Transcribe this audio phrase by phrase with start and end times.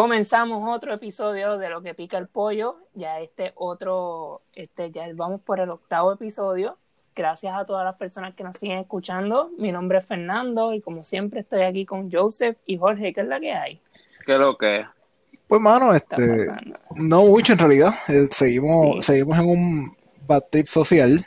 [0.00, 2.78] Comenzamos otro episodio de Lo que pica el pollo.
[2.94, 6.78] Ya este otro, este ya vamos por el octavo episodio.
[7.14, 9.50] Gracias a todas las personas que nos siguen escuchando.
[9.58, 13.26] Mi nombre es Fernando y como siempre estoy aquí con Joseph y Jorge, ¿qué es
[13.26, 13.82] la que hay?
[14.24, 14.86] ¿Qué es lo que?
[15.46, 16.46] Pues mano, este,
[16.96, 17.92] no mucho en realidad.
[18.08, 21.20] Eh, seguimos, seguimos en un bad trip social.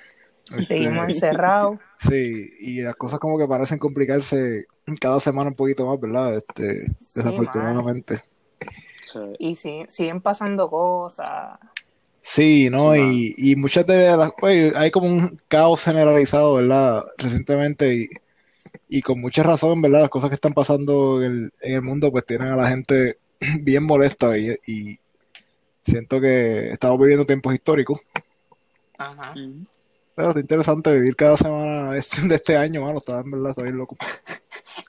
[0.67, 1.77] Seguimos este, encerrados.
[1.99, 4.65] Sí, y las cosas como que parecen complicarse
[4.99, 6.35] cada semana un poquito más, ¿verdad?
[6.35, 8.21] Este, desafortunadamente.
[9.39, 11.59] Y siguen pasando cosas.
[12.21, 12.95] Sí, ¿no?
[12.95, 14.31] Y, y, muchas de las...
[14.39, 17.03] Pues, hay como un caos generalizado, ¿verdad?
[17.17, 18.09] Recientemente y,
[18.87, 20.01] y, con mucha razón, ¿verdad?
[20.01, 23.17] Las cosas que están pasando en el, en el mundo pues tienen a la gente
[23.63, 24.97] bien molesta y, y
[25.81, 27.99] siento que estamos viviendo tiempos históricos.
[28.97, 29.33] Ajá.
[30.15, 32.99] Pero es interesante vivir cada semana de este año, mano.
[32.99, 33.97] Está en verdad, está bien loco.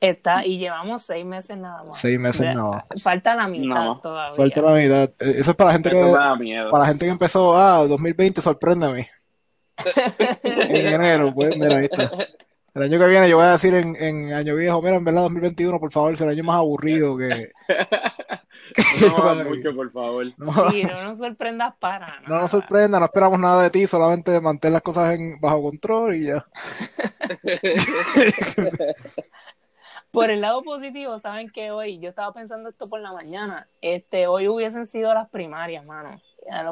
[0.01, 1.99] Está, y llevamos seis meses nada más.
[1.99, 3.03] Seis meses nada más.
[3.03, 4.37] Falta la mitad todavía.
[4.37, 5.05] Falta la mitad.
[5.21, 6.15] Eh, eso es para la gente que
[6.71, 9.09] para la gente que empezó, ah, 2020, sorpréndeme.
[10.43, 12.11] en enero, pues, mira, ahí está.
[12.75, 15.23] El año que viene yo voy a decir en, en año viejo, mira, en verdad
[15.23, 17.53] 2021, por favor, es el año más aburrido que...
[19.01, 20.27] No mucho, por favor.
[20.37, 22.23] No, sí, no nos sorprendas para nada.
[22.27, 26.15] No nos sorprenda, no esperamos nada de ti, solamente mantén las cosas en, bajo control
[26.15, 26.45] y ya.
[30.11, 34.27] por el lado positivo, saben que hoy, yo estaba pensando esto por la mañana, este,
[34.27, 36.21] hoy hubiesen sido las primarias, mano.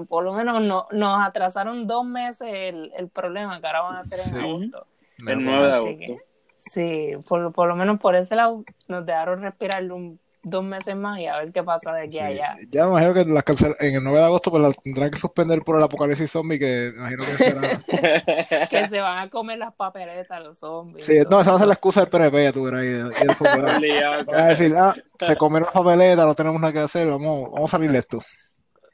[0.09, 4.01] Por lo menos no, nos atrasaron dos meses el, el problema que ahora van a
[4.01, 4.87] hacer en agosto.
[5.27, 6.25] El 9 de agosto.
[6.59, 11.21] sí, por, por lo menos por ese lado nos dejaron respirar un dos meses más
[11.21, 12.57] y a ver qué pasa de aquí a allá.
[12.69, 15.19] Ya me imagino que las cancel en el 9 de agosto pues las tendrán que
[15.19, 18.69] suspender por el apocalipsis zombie que me imagino que será...
[18.69, 21.05] que se van a comer las papeletas los zombies.
[21.05, 22.83] Sí, no, esa va a ser la excusa del PNP, ya tú verás.
[24.27, 27.73] Van a decir, ah, se comen las papeletas, no tenemos nada que hacer, vamos, vamos
[27.73, 28.21] a salir de esto.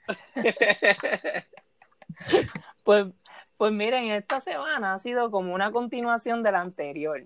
[2.84, 3.06] pues,
[3.56, 7.24] pues miren, esta semana ha sido como una continuación de la anterior.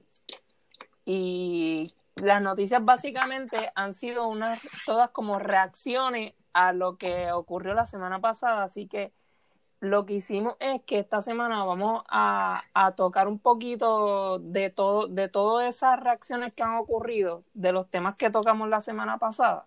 [1.05, 7.87] Y las noticias básicamente han sido unas, todas como reacciones a lo que ocurrió la
[7.87, 9.13] semana pasada, así que
[9.81, 12.63] lo que hicimos es que esta semana vamos a,
[12.97, 18.15] tocar un poquito de todo, de todas esas reacciones que han ocurrido, de los temas
[18.15, 19.67] que tocamos la semana pasada.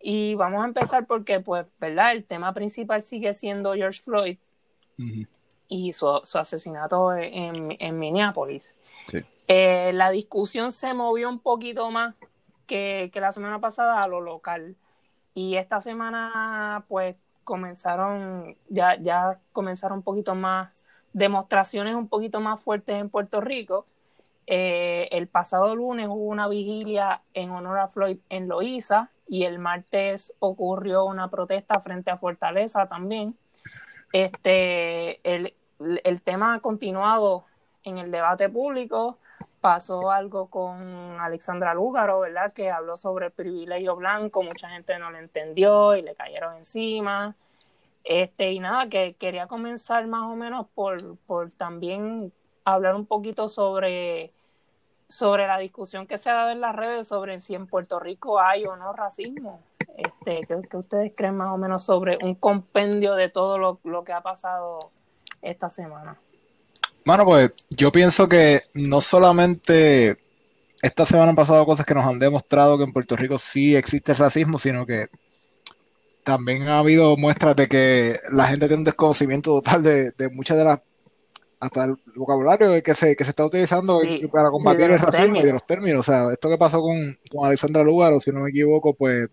[0.00, 2.12] Y vamos a empezar porque, pues, ¿verdad?
[2.12, 4.36] El tema principal sigue siendo George Floyd
[5.68, 8.74] y su, asesinato en, en Minneapolis.
[9.00, 9.18] Sí.
[9.54, 12.16] Eh, la discusión se movió un poquito más
[12.66, 14.76] que, la semana pasada a lo local.
[15.34, 20.72] Y esta semana, pues, comenzaron, ya, ya comenzaron un poquito más,
[21.12, 23.84] demostraciones un poquito más fuertes en Puerto Rico.
[24.46, 29.58] Eh, el pasado lunes hubo una vigilia en honor a Floyd en Loíza y el
[29.58, 33.36] martes ocurrió una protesta frente a Fortaleza también.
[34.14, 35.54] Este, el,
[36.04, 37.44] el tema ha continuado
[37.84, 39.18] en el debate público
[39.62, 40.76] pasó algo con
[41.20, 42.52] Alexandra Lúgaro, ¿verdad?
[42.52, 47.36] Que habló sobre el privilegio blanco, mucha gente no lo entendió y le cayeron encima.
[48.02, 50.96] Este, y nada, que quería comenzar más o menos por,
[51.26, 52.32] por también
[52.64, 54.32] hablar un poquito sobre,
[55.06, 58.40] sobre la discusión que se ha dado en las redes sobre si en Puerto Rico
[58.40, 59.60] hay o no racismo.
[59.96, 64.12] Este, ¿qué, ustedes creen más o menos sobre un compendio de todo lo, lo que
[64.12, 64.80] ha pasado
[65.40, 66.18] esta semana?
[67.04, 70.16] Bueno, pues yo pienso que no solamente
[70.82, 74.14] esta semana han pasado cosas que nos han demostrado que en Puerto Rico sí existe
[74.14, 75.06] racismo, sino que
[76.22, 80.64] también ha habido muestras de que la gente tiene un desconocimiento total de, muchas de
[80.64, 80.82] las
[81.58, 84.00] hasta el vocabulario que se, que se está utilizando
[84.32, 86.00] para combatir el racismo y de los términos.
[86.00, 89.28] O sea, esto que pasó con, con Alexandra Lugaro, si no me equivoco, pues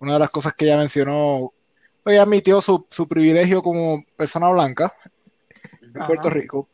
[0.00, 1.52] una de las cosas que ella mencionó,
[2.06, 4.92] ella admitió su, su privilegio como persona blanca
[5.94, 6.68] en Puerto Rico.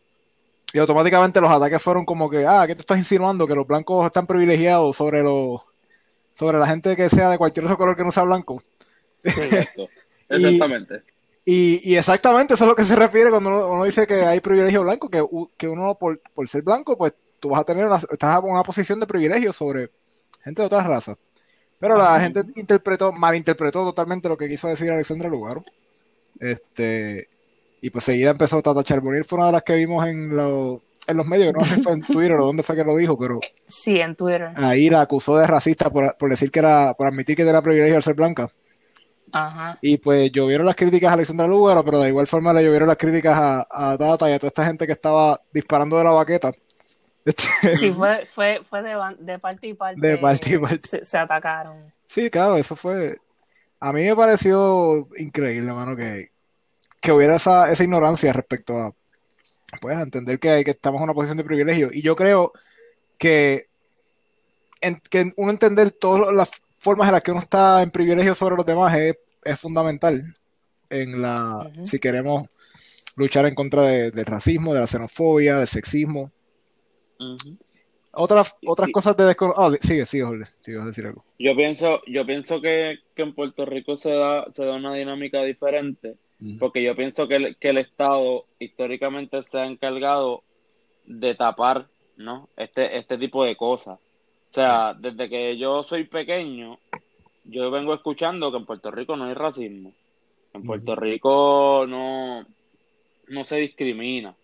[0.72, 3.46] Y automáticamente los ataques fueron como que, ah, ¿qué te estás insinuando?
[3.46, 5.60] Que los blancos están privilegiados sobre los
[6.34, 8.62] sobre la gente que sea de cualquier otro color que no sea blanco.
[10.28, 11.02] Exactamente.
[11.44, 15.08] y, exactamente eso es lo que se refiere cuando uno, dice que hay privilegio blanco,
[15.08, 15.22] que,
[15.56, 16.18] que uno por,
[16.48, 19.90] ser blanco, pues tú vas a tener una, estás en una posición de privilegio sobre
[20.42, 21.16] gente de otras razas.
[21.78, 25.62] Pero la gente interpretó, malinterpretó totalmente lo que quiso decir Alexandra Lugaro.
[26.40, 27.28] Este,
[27.84, 31.26] y pues seguida empezó Tata Charbonnier, fue una de las que vimos en, en los
[31.26, 33.40] medios, no sé en Twitter o dónde fue que lo dijo, pero...
[33.66, 34.52] Sí, en Twitter.
[34.56, 38.02] Ahí la acusó de racista por, decir que era, por admitir que tenía privilegio al
[38.02, 38.48] ser blanca.
[39.32, 39.74] Ajá.
[39.82, 42.96] Y pues llovieron las críticas a Alexandra Lugaro, pero de igual forma le llovieron las
[42.96, 46.52] críticas a, Tata y a toda esta gente que estaba disparando de la baqueta.
[47.78, 50.00] Sí, fue, fue, fue de, de parte y parte.
[50.00, 51.04] De parte y parte.
[51.04, 51.92] Se, atacaron.
[52.06, 53.18] Sí, claro, eso fue.
[53.78, 56.32] A mí me pareció increíble, hermano, que,
[57.04, 58.94] que hubiera esa, esa ignorancia respecto a
[59.78, 61.90] pues entender que, hay, que estamos en una posición de privilegio.
[61.92, 62.52] Y yo creo
[63.18, 63.66] que,
[64.80, 68.56] en, que uno entender todas las formas en las que uno está en privilegio sobre
[68.56, 70.34] los demás es, es fundamental
[70.88, 72.48] en la si queremos
[73.16, 76.32] luchar en contra del racismo, de la xenofobia, del sexismo.
[78.12, 79.76] Otras, otras cosas de desconocimiento.
[79.76, 81.22] Ah, sigue, sigue, Jorge, sigue a decir algo.
[81.38, 85.42] Yo pienso, yo pienso que, que, en Puerto Rico se da, se da una dinámica
[85.42, 86.16] diferente,
[86.58, 90.42] porque yo pienso que el, que el Estado históricamente se ha encargado
[91.06, 91.86] de tapar
[92.16, 92.48] ¿no?
[92.56, 93.98] este, este tipo de cosas.
[94.50, 96.78] O sea, desde que yo soy pequeño,
[97.44, 99.92] yo vengo escuchando que en Puerto Rico no hay racismo.
[100.52, 102.46] En Puerto Rico no,
[103.28, 104.34] no se discrimina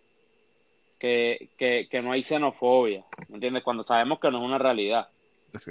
[0.98, 3.62] que, que, que no hay xenofobia, ¿me entiendes?
[3.62, 5.08] Cuando sabemos que no es una realidad.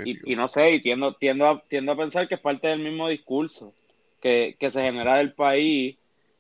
[0.03, 2.79] Y, y, no sé, y tiendo, tiendo, a, tiendo a pensar que es parte del
[2.79, 3.73] mismo discurso
[4.21, 5.97] que, que se genera del país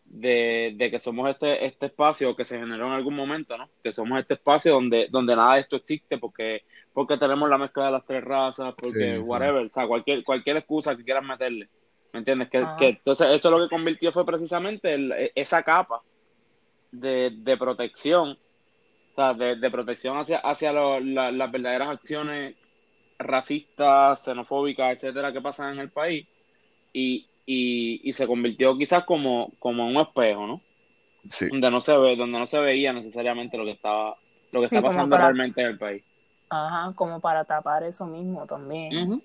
[0.09, 3.69] de, de, que somos este, este espacio que se generó en algún momento, ¿no?
[3.83, 6.63] Que somos este espacio donde, donde nada de esto existe porque,
[6.93, 10.95] porque tenemos la mezcla de las tres razas, porque whatever, o sea, cualquier, cualquier excusa
[10.95, 11.69] que quieran meterle.
[12.11, 12.49] ¿Me entiendes?
[12.49, 16.01] Que, que, entonces eso lo que convirtió fue precisamente el, esa capa
[16.91, 18.37] de, de protección
[19.37, 22.55] de, protección hacia, hacia las verdaderas acciones
[23.17, 26.25] racistas, xenofóbicas, etcétera, que pasan en el país,
[26.93, 30.61] y, y, se convirtió quizás como, como un espejo, ¿no?
[31.49, 34.15] Donde no se ve, donde no se veía necesariamente lo que estaba,
[34.51, 36.03] lo que está pasando realmente en el país.
[36.49, 39.21] Ajá, como para tapar eso mismo también.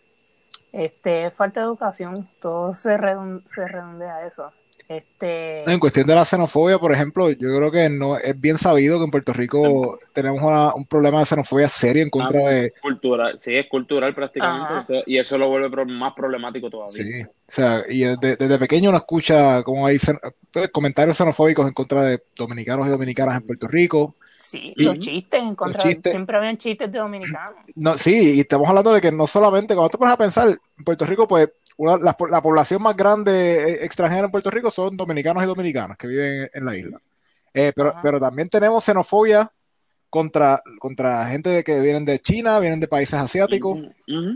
[0.72, 2.96] Este, falta de educación, todo se,
[3.44, 4.52] se redondea a eso.
[4.88, 5.70] Este...
[5.70, 9.04] En cuestión de la xenofobia, por ejemplo, yo creo que no es bien sabido que
[9.04, 10.42] en Puerto Rico tenemos
[10.74, 12.72] un problema de xenofobia serio en contra ah, de...
[12.82, 16.92] Cultural, sí, es cultural prácticamente, y eso lo vuelve más problemático todavía.
[16.92, 19.98] Sí, o sea, y desde, pequeño uno escucha como hay
[20.52, 24.16] pues, comentarios xenofóbicos en contra de dominicanos y dominicanas en Puerto Rico.
[24.40, 27.54] Sí, los chistes en contra, siempre habían chistes de dominicanos.
[27.76, 30.84] No, sí, y estamos hablando de que no solamente, cuando te pones a pensar, en
[30.84, 31.48] Puerto Rico, pues
[31.78, 36.50] la, población más grande eh, extranjera en Puerto Rico son dominicanos y dominicanas que viven
[36.52, 37.00] en la isla.
[37.52, 39.48] Eh, pero, pero también tenemos xenofobia
[40.10, 43.78] contra, contra gente de que vienen de China, vienen de países asiáticos.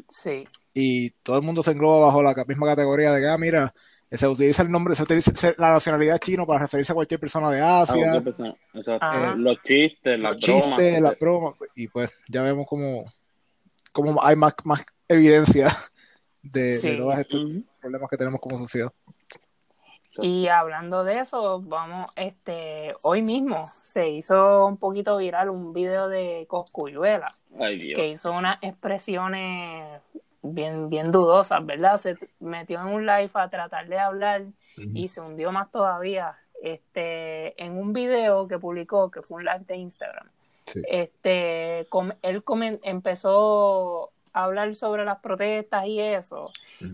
[0.09, 0.47] Sí.
[0.81, 3.75] Y todo el mundo se engloba bajo la misma categoría de que, ah, mira,
[4.13, 7.61] se utiliza el nombre, se utiliza la nacionalidad chino para referirse a cualquier persona de
[7.61, 8.15] Asia.
[8.15, 10.77] Eh, los chistes, las bromas.
[10.77, 11.55] Chistes, las bromas.
[11.75, 13.05] Y pues ya vemos como,
[13.91, 15.67] como hay más, más evidencia
[16.43, 17.43] de, todos estos
[17.81, 18.93] problemas que tenemos como sociedad.
[20.21, 26.09] Y hablando de eso, vamos, este, hoy mismo se hizo un poquito viral un video
[26.09, 27.27] de Coscuyuela,
[27.59, 30.03] que hizo unas expresiones
[30.43, 31.97] bien, bien dudosas, ¿verdad?
[31.97, 34.45] Se metió en un live a tratar de hablar
[34.77, 36.37] y se hundió más todavía.
[36.63, 40.29] Este, en un video que publicó, que fue un live de Instagram,
[40.89, 41.87] este,
[42.23, 42.43] él
[42.83, 46.51] empezó hablar sobre las protestas y eso,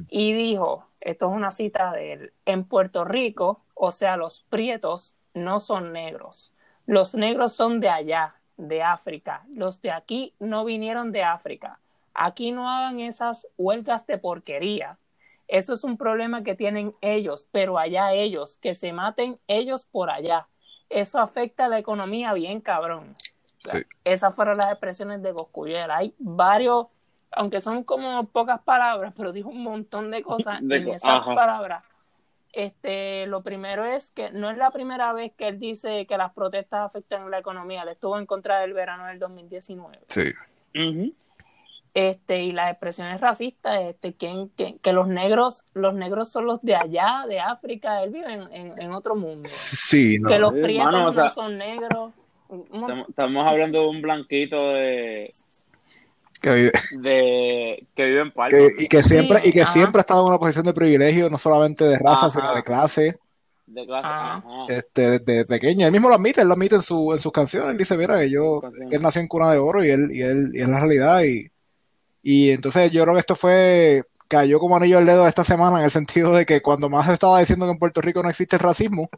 [0.09, 5.14] y dijo, esto es una cita de él, en Puerto Rico, o sea, los prietos
[5.35, 6.52] no son negros,
[6.87, 11.80] los negros son de allá, de África, los de aquí no vinieron de África,
[12.14, 14.99] aquí no hagan esas huelgas de porquería.
[15.47, 20.11] Eso es un problema que tienen ellos, pero allá ellos, que se maten ellos por
[20.11, 20.49] allá.
[20.88, 23.14] Eso afecta a la economía bien cabrón.
[24.04, 25.97] Esas fueron las expresiones de Goscuyela.
[25.97, 26.87] Hay varios
[27.37, 31.85] aunque son como pocas palabras, pero dijo un montón de cosas en esas palabras.
[32.52, 36.33] Este, lo primero es que no es la primera vez que él dice que las
[36.33, 37.83] protestas afectan la economía.
[37.83, 40.04] Él estuvo en contra del verano del 2019.
[40.09, 40.30] Sí.
[41.94, 44.48] Este, y las expresiones racistas, este, que,
[44.82, 49.14] que, los negros, los negros son los de allá, de África, él vive en, otro
[49.14, 49.42] mundo.
[49.44, 52.12] Sí, Que los prietos no son negros.
[53.08, 55.30] estamos hablando de un blanquito de
[56.42, 58.58] que vive, de, que vive en Palma.
[58.76, 61.84] y que siempre, y que siempre ha estado en una posición de privilegio, no solamente
[61.84, 63.18] de raza, sino de clase.
[63.66, 65.86] De clase, Este, desde pequeño.
[65.86, 67.70] Él mismo lo admite, él lo admite en, su, en sus canciones.
[67.70, 68.60] Él dice, mira, que yo,
[68.90, 71.22] él nació en cuna de oro y él, y él, y es la realidad.
[71.22, 71.53] Y,
[72.25, 75.85] y entonces yo creo que esto fue, cayó como anillo al dedo esta semana en
[75.85, 78.57] el sentido de que cuando más se estaba diciendo que en Puerto Rico no existe
[78.57, 79.09] el racismo,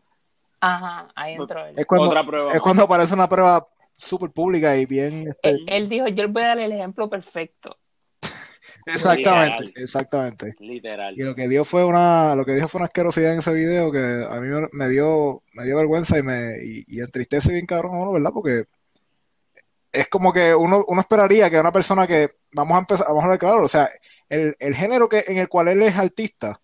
[0.61, 1.75] Ajá, ahí entró él.
[1.77, 2.55] Es cuando, Otra prueba.
[2.55, 5.29] Es cuando aparece una prueba súper pública y bien.
[5.29, 7.77] Este, él, dijo: Yo le voy a dar el ejemplo perfecto.
[8.87, 10.55] exactamente, exactamente.
[10.61, 11.15] Literal.
[11.17, 13.93] Y lo que dio fue una, lo que dijo fue una asquerosidad en ese video
[13.93, 13.99] que
[14.29, 18.31] a mí me dio, me dio vergüenza y me y, entristece bien cabrón, ¿verdad?
[18.33, 18.65] Porque
[19.97, 23.29] es como que uno, uno esperaría que una persona que, vamos a empezar, vamos a
[23.29, 23.88] ver claro, o sea,
[24.29, 26.61] el, el género que, en el cual él es artista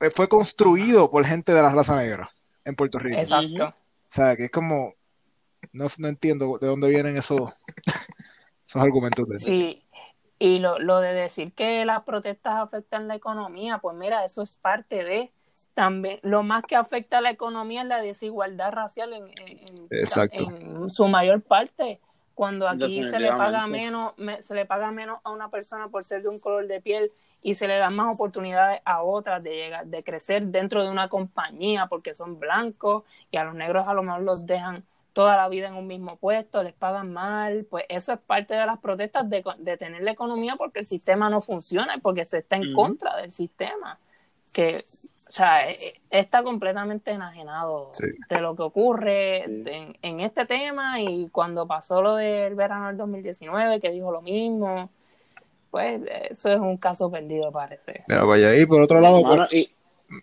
[0.00, 2.28] eh, fue construido por gente de la raza negra
[2.64, 3.18] en Puerto Rico.
[3.18, 3.66] Exacto.
[3.66, 3.74] O
[4.08, 4.94] sea, que es como,
[5.72, 7.50] no, no entiendo de dónde vienen esos,
[8.64, 9.28] esos argumentos.
[9.28, 9.82] De Sí,
[10.38, 14.56] y lo, lo de decir que las protestas afectan la economía, pues mira, eso es
[14.56, 15.30] parte de
[15.74, 20.36] también, lo más que afecta a la economía es la desigualdad racial en, en- Exacto.
[20.36, 22.00] en su mayor parte.
[22.36, 26.04] Cuando aquí se le paga menos, me- se le paga menos a una persona por
[26.04, 27.12] ser de un color de piel
[27.42, 31.08] y se le dan más oportunidades a otras de llegar, de crecer dentro de una
[31.08, 35.48] compañía porque son blancos y a los negros a lo mejor los dejan toda la
[35.48, 39.28] vida en un mismo puesto, les pagan mal, pues eso es parte de las protestas
[39.30, 42.66] de, de tener la economía porque el sistema no funciona y porque se está en
[42.66, 43.98] contra del sistema.
[44.56, 45.76] Que, o sea, eh,
[46.08, 48.06] está completamente enajenado Sí.
[48.30, 49.62] de lo que ocurre Sí.
[49.66, 54.22] en, en este tema y cuando pasó lo del verano del 2019, que dijo lo
[54.22, 54.88] mismo,
[55.70, 58.04] pues eso es un caso perdido, parece.
[58.08, 59.68] Mira, vaya ahí, por otro lado, Mano, y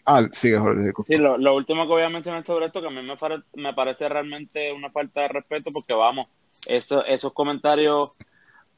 [0.08, 2.90] ah, sigue, Jorge, sí, lo, lo último que voy a mencionar sobre esto, que a
[2.90, 6.26] mí me, pare- me parece realmente una falta de respeto, porque vamos,
[6.68, 8.18] eso, esos comentarios,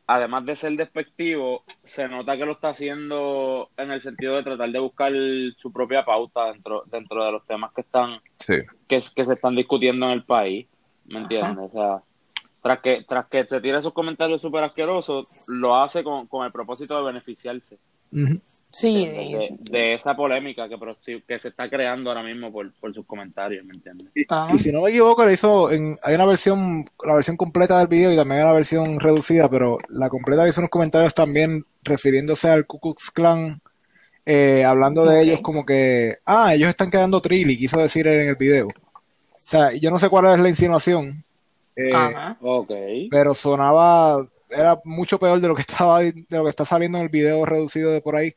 [0.07, 4.69] además de ser despectivo, se nota que lo está haciendo en el sentido de tratar
[4.71, 5.12] de buscar
[5.57, 8.57] su propia pauta dentro, dentro de los temas que están Sí.
[8.88, 10.67] que, que se están discutiendo en el país,
[11.05, 11.69] ¿me entiendes?
[11.71, 12.03] O sea,
[12.62, 16.51] tras que, tras que se tira esos comentarios súper asquerosos, lo hace con, con el
[16.51, 17.79] propósito de beneficiarse
[18.12, 18.39] Ujú.
[18.75, 23.05] Sí, de, de- de esa polémica que, se está creando ahora mismo por, por sus
[23.05, 24.08] comentarios, ¿me entiendes?
[24.27, 24.53] ajá.
[24.53, 27.88] Y si no me equivoco, le hizo en, hay una versión, la versión completa del
[27.88, 31.63] video y también hay una versión reducida, pero la completa le hizo unos comentarios también
[31.84, 33.62] refiriéndose al Ku Klux Klan,
[34.25, 38.27] eh, hablando de ellos como que, ah, ellos están quedando trilly, quiso decir él en
[38.27, 38.67] el video.
[38.67, 41.24] O sea, yo no sé cuál es la insinuación,
[41.77, 42.38] eh, Ajá.
[42.41, 42.72] Ok.
[43.10, 44.17] pero sonaba,
[44.50, 47.46] era mucho peor de lo que estaba, de lo que está saliendo en el video
[47.46, 48.34] reducido de por ahí.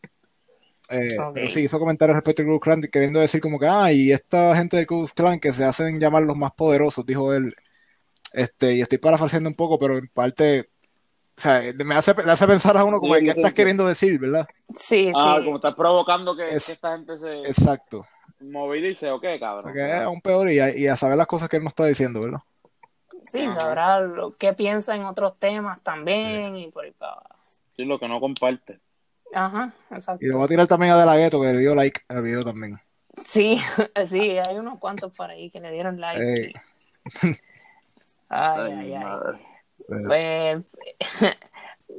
[0.90, 4.10] Eh, sí, hizo comentarios respecto al Ku Klux Klan, queriendo decir como que, ah, y
[4.12, 7.54] esta gente del Ku Klux Klan que se hacen llamar los más poderosos, dijo él.
[8.32, 10.70] Este, y estoy parafraseando un poco, pero en parte,
[11.36, 13.56] o sea, me hace, le hace pensar a uno como, Sí, ¿qué sí, estás sí.
[13.56, 14.46] queriendo decir, verdad?
[14.76, 15.44] Sí, Ah, sí.
[15.44, 18.06] como estás provocando que, Es- que esta gente se Exacto.
[18.40, 19.64] movilice o qué, O cabrón.
[19.64, 21.68] sea, que es aún peor y a, y a saber las cosas que él no
[21.70, 22.40] está diciendo, ¿verdad?
[23.30, 23.60] Sí, Ajá.
[23.60, 27.34] sabrá lo que piensa en otros temas también y por ahí para abajo.
[27.76, 28.80] Sí, lo que no comparte.
[29.34, 30.24] Ajá, exacto.
[30.24, 32.22] Y le voy a tirar también a De La Ghetto, que le dio like al
[32.22, 32.78] video también.
[33.26, 33.60] Sí,
[34.06, 36.52] sí, hay unos cuantos por ahí que le dieron like.
[38.28, 39.38] Ay, Ay, ay, madre.
[39.86, 40.64] Pues,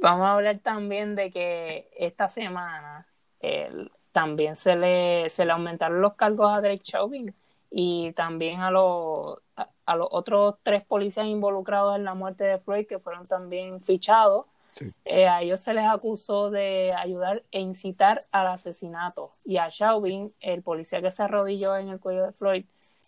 [0.00, 3.06] vamos a hablar también de que esta semana
[3.40, 7.34] el- también se le, se le aumentaron los cargos a Drake Chauvin
[7.70, 12.58] y también a los, a, a los otros tres policías involucrados en la muerte de
[12.58, 14.46] Floyd que fueron también fichados.
[14.74, 14.86] Sí.
[15.04, 20.32] Eh, a ellos se les acusó de ayudar e incitar al asesinato y a Chauvin,
[20.40, 22.64] el policía que se arrodilló en el cuello de Floyd,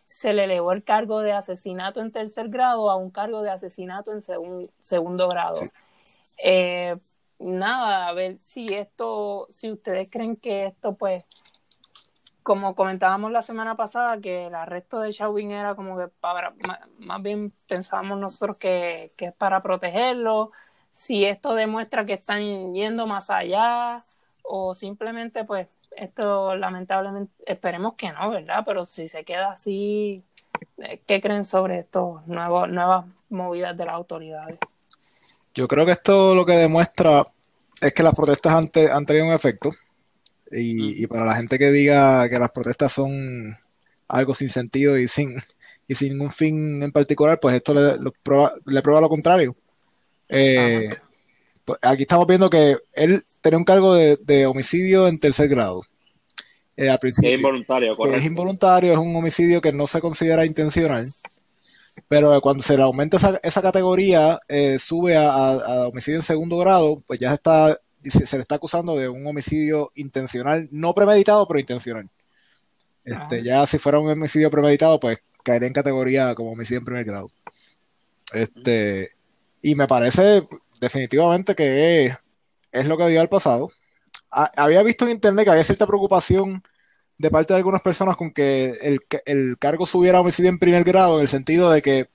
[0.06, 4.12] se le elevó el cargo de asesinato en tercer grado a un cargo de asesinato
[4.12, 5.56] en segun- segundo grado.
[5.56, 5.66] Sí.
[6.44, 6.96] Eh,
[7.38, 11.24] nada, a ver si esto, si ustedes creen que esto, pues,
[12.42, 16.52] como comentábamos la semana pasada, que el arresto de Chauvin era como que para,
[16.98, 20.50] más bien pensábamos nosotros que, que es para protegerlo,
[20.92, 24.02] si esto demuestra que están yendo más allá
[24.42, 28.62] o simplemente, pues, esto lamentablemente, esperemos que no, ¿verdad?
[28.66, 30.24] Pero si se queda así,
[30.78, 34.58] eh, ¿qué creen sobre estos nuevos, nuevas movidas de las autoridades?
[35.54, 37.24] Yo creo que esto lo que demuestra
[37.80, 39.70] es que las protestas han, te- han tenido un efecto.
[40.50, 43.56] Y, y para la gente que diga que las protestas son
[44.08, 45.36] algo sin sentido y sin,
[45.88, 49.56] y sin ningún fin en particular, pues esto le, lo prueba, le prueba lo contrario.
[50.32, 50.88] Eh,
[51.64, 55.82] pues aquí estamos viendo que él tenía un cargo de, de homicidio en tercer grado.
[56.76, 61.06] Eh, al Es involuntario, es involuntario, es un homicidio que no se considera intencional,
[62.08, 67.02] pero cuando se le aumenta esa, esa categoría, eh, sube a, homicidio en segundo grado,
[67.06, 71.46] pues ya se está, se, se le está acusando de un homicidio intencional, no premeditado,
[71.46, 72.08] pero intencional.
[73.04, 73.38] Este, Ajá.
[73.38, 77.30] ya si fuera un homicidio premeditado, pues caería en categoría como homicidio en primer grado.
[78.32, 79.10] Este,
[79.62, 80.44] y me parece
[80.80, 82.18] definitivamente que es,
[82.72, 83.70] es lo que dio al pasado.
[84.30, 86.62] Ha- había visto en internet que había cierta preocupación
[87.18, 90.84] de parte de algunas personas con que el, el cargo subiera a homicidio en primer
[90.84, 92.08] grado, en el sentido de que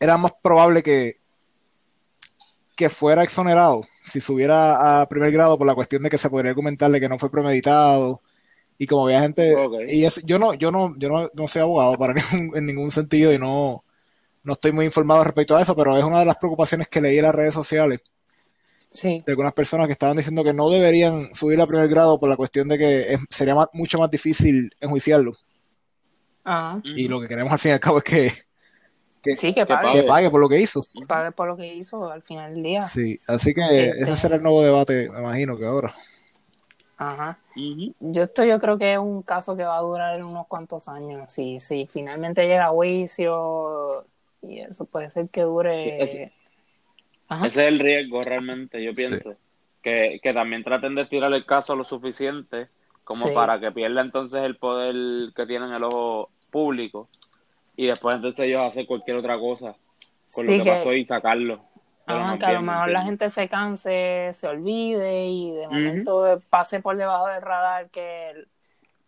[0.00, 1.20] era más probable que,
[2.76, 6.50] que fuera exonerado si subiera a primer grado por la cuestión de que se podría
[6.50, 8.20] argumentarle que no fue premeditado
[8.78, 9.54] y como había gente
[9.88, 12.90] y es, yo no yo no yo no, no soy abogado para ningún, en ningún
[12.92, 13.84] sentido y no
[14.44, 17.18] no estoy muy informado respecto a eso, pero es una de las preocupaciones que leí
[17.18, 18.00] en las redes sociales.
[18.90, 19.22] Sí.
[19.24, 22.36] De algunas personas que estaban diciendo que no deberían subir a primer grado por la
[22.36, 25.32] cuestión de que sería mucho más difícil enjuiciarlo.
[26.44, 26.80] Ah.
[26.84, 28.32] Y lo que queremos al fin y al cabo es que,
[29.34, 30.00] sí, que pague.
[30.00, 30.84] que pague por lo que hizo.
[31.06, 32.82] Pague por lo que hizo al final del día.
[32.82, 35.94] Sí, así que ese Este- será el nuevo debate, me imagino que ahora.
[36.98, 37.38] Ajá.
[37.98, 41.32] Yo esto yo creo que es un caso que va a durar unos cuantos años.
[41.32, 44.04] Si, si finalmente llega a juicio
[44.42, 46.02] y eso puede ser que dure.
[46.02, 46.32] Ese-
[47.28, 47.46] Ajá.
[47.46, 49.34] Ese es el riesgo realmente, yo pienso.
[49.80, 52.68] Que, que también traten de estirar el caso lo suficiente
[53.04, 53.34] como Sí.
[53.34, 57.08] para que pierda entonces el poder que tiene en el ojo público
[57.74, 59.74] y después entonces ellos hacen cualquier otra cosa
[60.32, 61.64] con Sí, lo que, que- pasó y sacarlo.
[62.06, 65.50] Ajá, no que a lo bien, ¿me mejor la gente se canse, se olvide y
[65.52, 68.44] de momento pase por debajo del radar que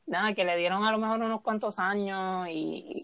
[0.07, 2.95] nada, que le dieron a lo mejor unos cuantos años y,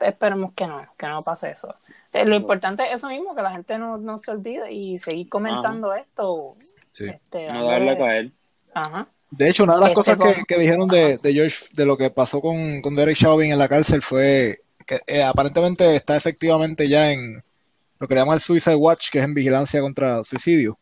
[0.00, 1.72] esperemos que no, que no pase eso.
[2.12, 5.28] Eh, lo importante es eso mismo, que la gente no, no se olvide y seguir
[5.28, 6.52] comentando esto.
[6.96, 7.04] Sí.
[7.08, 8.30] Este, No darle a caer.
[8.74, 9.06] Ajá.
[9.30, 11.86] De hecho, una de las Este, cosas que, con- que dijeron de, de George, de
[11.86, 16.16] lo que pasó con, con Derek Chauvin en la cárcel fue que eh, aparentemente está
[16.16, 17.42] efectivamente ya en
[18.00, 20.78] lo que le llaman el Suicide Watch, que es en vigilancia contra suicidio.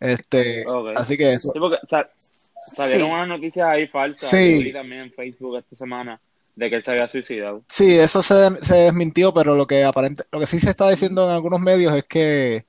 [0.00, 0.64] Este,
[0.96, 2.10] así que eso, Sí, porque sa-
[2.60, 3.12] salieron Sí.
[3.14, 4.30] unas noticias ahí falsas.
[4.30, 4.70] Sí.
[4.72, 6.20] También en Facebook esta semana
[6.56, 7.62] de que él se había suicidado.
[7.68, 11.24] sí, eso se, se desmintió, pero lo que aparente, lo que sí se está diciendo
[11.24, 12.66] en algunos medios es que,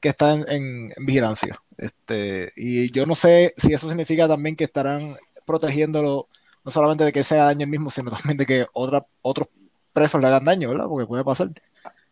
[0.00, 1.58] que está en, en- en vigilancia.
[1.76, 6.28] Este, y yo no sé si eso significa también que estarán protegiéndolo
[6.64, 9.04] no solamente de que él se haga daño él mismo, sino también de que otra,
[9.22, 9.48] otros
[9.92, 10.86] presos le hagan daño, ¿verdad?
[10.86, 11.50] Porque puede pasar.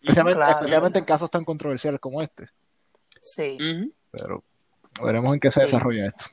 [0.00, 0.59] Especialmente, Claro.
[0.59, 2.46] especialmente en casos tan controversiales como este.
[3.20, 3.59] Sí.
[4.12, 4.42] Pero
[5.04, 5.61] veremos en qué se Sí.
[5.61, 6.24] desarrolla esto.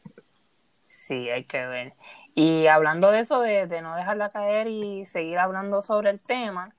[1.06, 1.94] Sí, hay que ver.
[2.34, 6.74] Y hablando de eso, de, no dejarla caer y seguir hablando sobre el tema,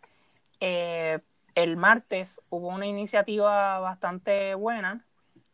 [0.60, 1.18] eh,
[1.54, 5.04] el martes hubo una iniciativa bastante buena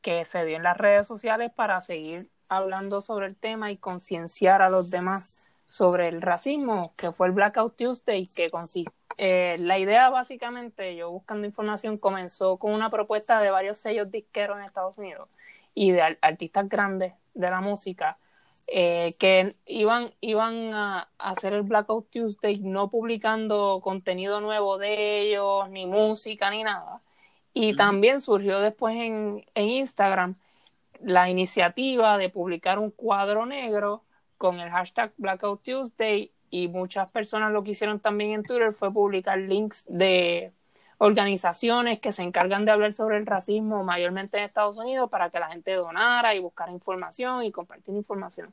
[0.03, 4.63] que se dio en las redes sociales para seguir hablando sobre el tema y concienciar
[4.63, 9.79] a los demás sobre el racismo, que fue el Blackout Tuesday, que consiste eh, la
[9.81, 14.97] idea básicamente, yo buscando información, comenzó con una propuesta de varios sellos disqueros en Estados
[14.97, 15.29] Unidos
[15.75, 18.17] y de ar- artistas grandes de la música
[18.67, 25.23] eh, que iban, iban a, a hacer el Blackout Tuesday no publicando contenido nuevo de
[25.23, 27.03] ellos, ni música, ni nada.
[27.53, 30.37] Y también surgió después en, en Instagram
[31.03, 34.05] la iniciativa de publicar un cuadro negro
[34.37, 38.93] con el hashtag Blackout Tuesday y muchas personas lo que hicieron también en Twitter fue
[38.93, 40.53] publicar links de
[41.03, 45.41] organizaciones que se encargan de hablar sobre el racismo mayormente en Estados Unidos para que
[45.41, 48.53] la gente donara y buscara información y compartir información.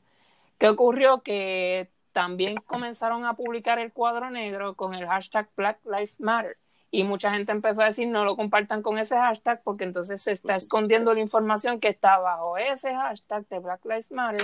[0.56, 1.22] ¿Qué ocurrió?
[1.22, 6.52] Que también comenzaron a publicar el cuadro negro con el hashtag Black Lives Matter
[6.90, 10.32] y mucha gente empezó a decir no lo compartan con ese hashtag porque entonces se
[10.32, 14.42] está escondiendo la información que está bajo ese hashtag de Black Lives Matter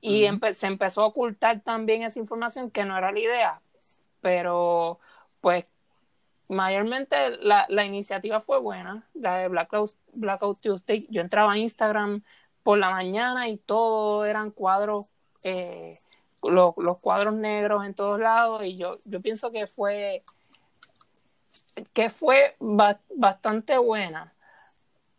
[0.00, 3.60] y empe- se empezó a ocultar también esa información que no era la idea
[4.20, 5.00] pero
[5.40, 5.66] pues
[6.50, 11.06] mayormente la, la iniciativa fue buena, la de Blackout, Blackout Tuesday.
[11.10, 12.22] Yo entraba a Instagram
[12.62, 15.12] por la mañana y todo eran cuadros,
[15.44, 15.96] eh,
[16.42, 20.22] lo- los cuadros negros en todos lados y yo, yo pienso que fue
[21.92, 24.32] que fue ba- bastante buena.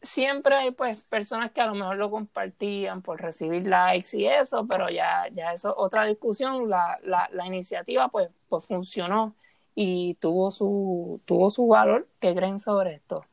[0.01, 4.65] Siempre hay pues personas que a lo mejor lo compartían por recibir likes y eso,
[4.67, 6.67] pero ya, ya eso es otra discusión.
[6.69, 9.35] La, la, la iniciativa pues, pues funcionó
[9.75, 12.07] y tuvo su, tuvo su valor.
[12.19, 13.25] ¿Qué creen sobre esto?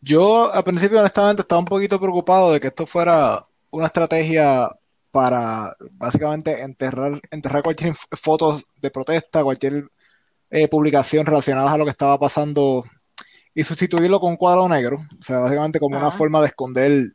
[0.00, 4.68] Yo al principio honestamente estaba un poquito preocupado de que esto fuera una estrategia
[5.10, 9.88] para básicamente enterrar, enterrar cualquier foto de protesta, cualquier
[10.50, 12.84] eh, publicación relacionada a lo que estaba pasando
[13.54, 14.98] y sustituirlo con un cuadro negro.
[14.98, 16.16] O sea, básicamente como una Ajá.
[16.16, 17.06] forma de esconder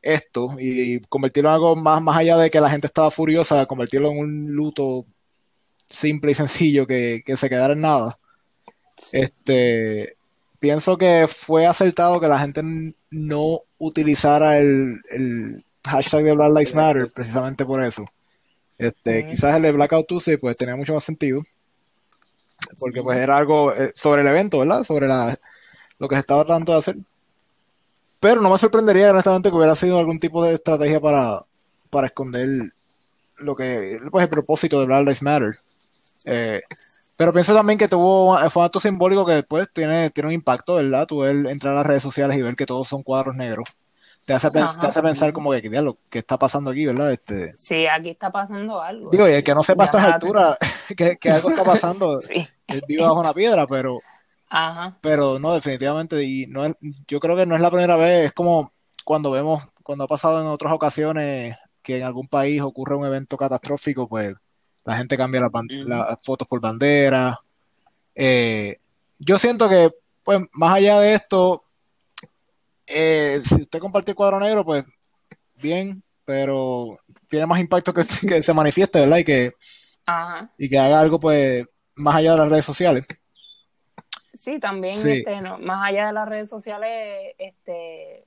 [0.00, 4.10] esto y convertirlo en algo más, más allá de que la gente estaba furiosa, convertirlo
[4.10, 5.04] en un luto
[5.92, 8.18] simple y sencillo que, que se quedara en nada.
[9.12, 10.16] Este,
[10.60, 12.62] pienso que fue acertado que la gente
[13.10, 18.04] no utilizara el, el hashtag de Black Lives Matter precisamente por eso.
[18.78, 21.42] Este, quizás el de Blackout Tuesday pues tenía mucho más sentido.
[22.78, 24.84] Porque pues era algo eh, sobre el evento, ¿verdad?
[24.84, 25.36] Sobre la,
[25.98, 26.96] lo que se estaba tratando de hacer.
[28.20, 31.40] Pero no me sorprendería honestamente que hubiera sido algún tipo de estrategia para,
[31.90, 32.72] para esconder
[33.36, 35.58] lo que, pues el propósito de Black Lives Matter.
[36.26, 36.62] Eh,
[37.16, 40.76] pero pienso también que tuvo, fue un acto simbólico que después tiene, tiene un impacto,
[40.76, 41.06] ¿verdad?
[41.06, 43.68] Tú ver, entrar a las redes sociales y ver que todos son cuadros negros.
[44.24, 44.78] Te hace, Ajá.
[44.78, 47.12] te hace pensar como que, diablo, ¿qué está pasando aquí, verdad?
[47.12, 49.10] Este, Sí, aquí está pasando algo.
[49.10, 50.56] digo, y el que no sepa a estas alturas
[50.96, 52.18] que, que algo está pasando.
[52.20, 54.00] Sí, él vive bajo una piedra, pero
[54.48, 54.96] Ajá.
[55.00, 56.74] Pero no, definitivamente, y no es,
[57.08, 58.70] yo creo que no es la primera vez, es como
[59.04, 63.36] cuando vemos, cuando ha pasado en otras ocasiones que en algún país ocurre un evento
[63.36, 64.34] catastrófico, pues
[64.84, 67.38] la gente cambia las la fotos por bandera.
[68.14, 68.76] Eh,
[69.18, 69.92] yo siento que,
[70.22, 71.64] pues, más allá de esto,
[72.86, 74.84] eh, si usted comparte el cuadro negro, pues,
[75.56, 79.18] bien, pero tiene más impacto que, que se manifieste, ¿verdad?
[79.18, 79.52] Y que,
[80.58, 83.06] y que haga algo, pues, más allá de las redes sociales.
[84.34, 88.26] Sí, también, Este, no, más allá de las redes sociales, este,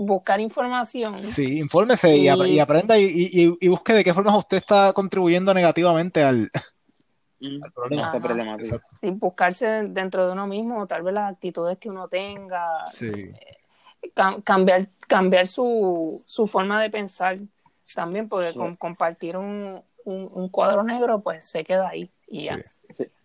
[0.00, 1.20] buscar información.
[1.20, 6.50] Sí, infórmese y, aprenda y, busque de qué forma usted está contribuyendo negativamente al,
[7.40, 8.56] mm, problema.
[9.00, 12.66] Sin buscarse dentro de uno mismo, tal vez las actitudes que uno tenga,
[13.02, 13.34] eh,
[14.42, 17.38] cambiar, cambiar su, su forma de pensar
[17.94, 22.58] también, porque con compartir un, un, cuadro negro, pues se queda ahí y ya.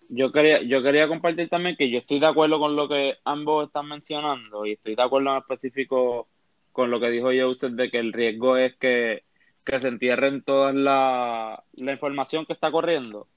[0.10, 3.68] Yo quería, yo quería compartir también que yo estoy de acuerdo con lo que ambos
[3.68, 6.28] están mencionando y estoy de acuerdo en específico
[6.76, 9.24] con lo que dijo yo usted de que el riesgo es que,
[9.56, 13.28] se entierren toda la, información que está corriendo.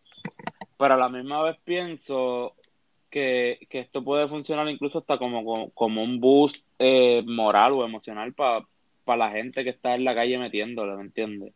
[0.77, 2.57] Pero a la misma vez pienso
[3.09, 9.16] que, esto puede funcionar incluso hasta como, como, un boost eh, moral o emocional para
[9.16, 11.55] la gente que está en la calle metiéndole, ¿me entiendes?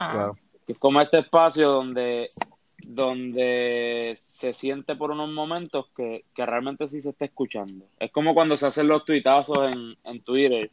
[0.00, 0.32] Ah.
[0.68, 2.28] Es como este espacio donde,
[2.76, 7.86] donde se siente por unos momentos que, realmente sí se está escuchando.
[7.98, 10.68] Es como cuando se hacen los tuitazos en, en Twitter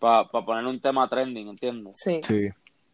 [0.00, 2.00] para poner un tema trending, ¿entiendes?
[2.02, 2.20] Sí.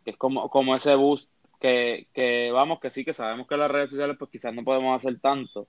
[0.04, 1.28] Es como, como ese boost
[1.60, 4.96] que, que, vamos, que sí, que sabemos que las redes sociales pues quizás no podemos
[4.96, 5.66] hacer tanto,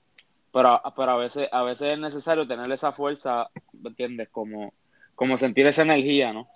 [0.52, 3.47] pero, pero a veces a veces es necesario tener esa fuerza,
[3.86, 4.30] ¿entiendes?
[4.30, 4.73] Como,
[5.15, 6.50] como sentir esa energía, ¿no?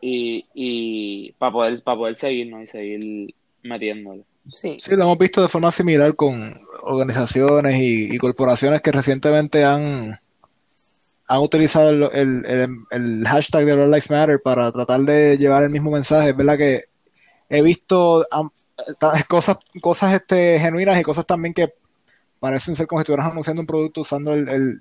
[0.00, 2.62] Y, y para poder, para poder seguir, ¿no?
[2.62, 3.34] Y seguir
[3.64, 4.24] metiéndole.
[4.52, 4.76] Sí.
[4.78, 10.18] sí, lo hemos visto de forma similar con organizaciones y corporaciones que recientemente han,
[11.28, 16.30] han utilizado el, hashtag de Black Lives Matter para tratar de llevar el mismo mensaje.
[16.30, 16.82] Es verdad que
[17.48, 18.24] he visto
[19.28, 21.72] cosas, cosas este, genuinas y cosas también que
[22.40, 24.80] parecen ser como si estuvieras anunciando un producto usando el,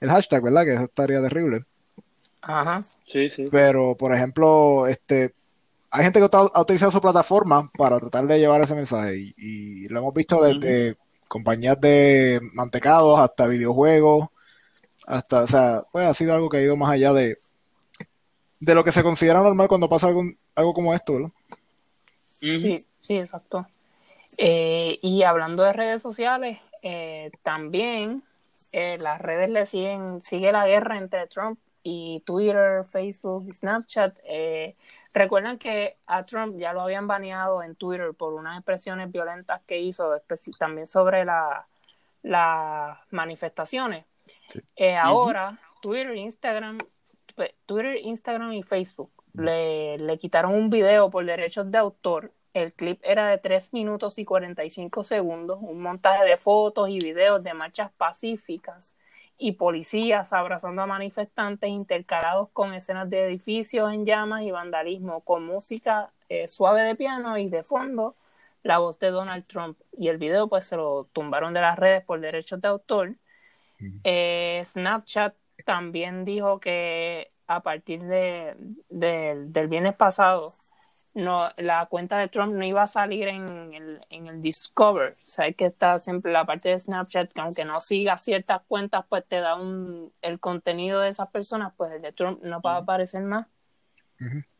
[0.00, 0.64] hashtag, ¿verdad?
[0.64, 1.64] Que eso estaría terrible.
[2.42, 2.82] Ajá.
[3.06, 3.44] Sí, sí.
[3.50, 5.32] Pero, por ejemplo, este,
[5.90, 10.00] hay gente que ha utilizado su plataforma para tratar de llevar ese mensaje y, lo
[10.00, 10.96] hemos visto desde
[11.28, 14.28] compañías de mantecados hasta videojuegos
[15.06, 17.36] hasta, o sea, pues ha sido algo que ha ido más allá de,
[18.60, 20.22] de lo que se considera normal cuando pasa algo,
[20.54, 21.32] algo como esto, ¿no?
[22.40, 23.66] Sí, sí, exacto.
[24.36, 28.22] Eh, y hablando de redes sociales, eh, también
[28.72, 34.16] eh, las redes le siguen, sigue la guerra entre Trump y Twitter, Facebook y Snapchat.
[35.12, 39.80] recuerdan que a Trump ya lo habían baneado en Twitter por unas expresiones violentas que
[39.80, 40.10] hizo
[40.58, 41.66] también sobre la,
[42.22, 44.04] las manifestaciones.
[44.76, 46.78] Eh, ahora, Twitter, Instagram,
[47.66, 52.32] Twitter, Instagram y Facebook le, le, quitaron un video por derechos de autor.
[52.52, 57.42] El clip era de 3 minutos y 45 segundos, un montaje de fotos y videos
[57.42, 58.94] de marchas pacíficas
[59.38, 65.46] y policías abrazando a manifestantes intercalados con escenas de edificios en llamas y vandalismo, con
[65.46, 68.14] música eh, suave de piano y de fondo
[68.62, 69.78] la voz de Donald Trump.
[69.98, 73.16] Y el video pues se lo tumbaron de las redes por derechos de autor
[74.04, 78.54] eh, Snapchat también dijo que a partir de,
[78.88, 80.52] del viernes pasado
[81.14, 85.12] no, la cuenta de Trump no iba a salir en el, en el Discover.
[85.12, 89.04] O sea, que está siempre la parte de Snapchat, que aunque no siga ciertas cuentas,
[89.08, 92.76] pues te da un, el contenido de esas personas, pues el de Trump no va
[92.76, 93.46] a aparecer más.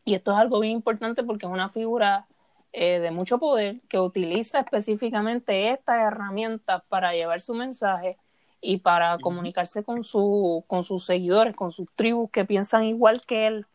[0.03, 2.27] Y esto es algo bien importante porque es una figura
[2.73, 8.17] eh, de mucho poder que utiliza específicamente estas herramientas para llevar su mensaje
[8.63, 13.47] y para comunicarse con, su, con sus seguidores, con sus tribus que piensan igual que
[13.47, 13.65] él,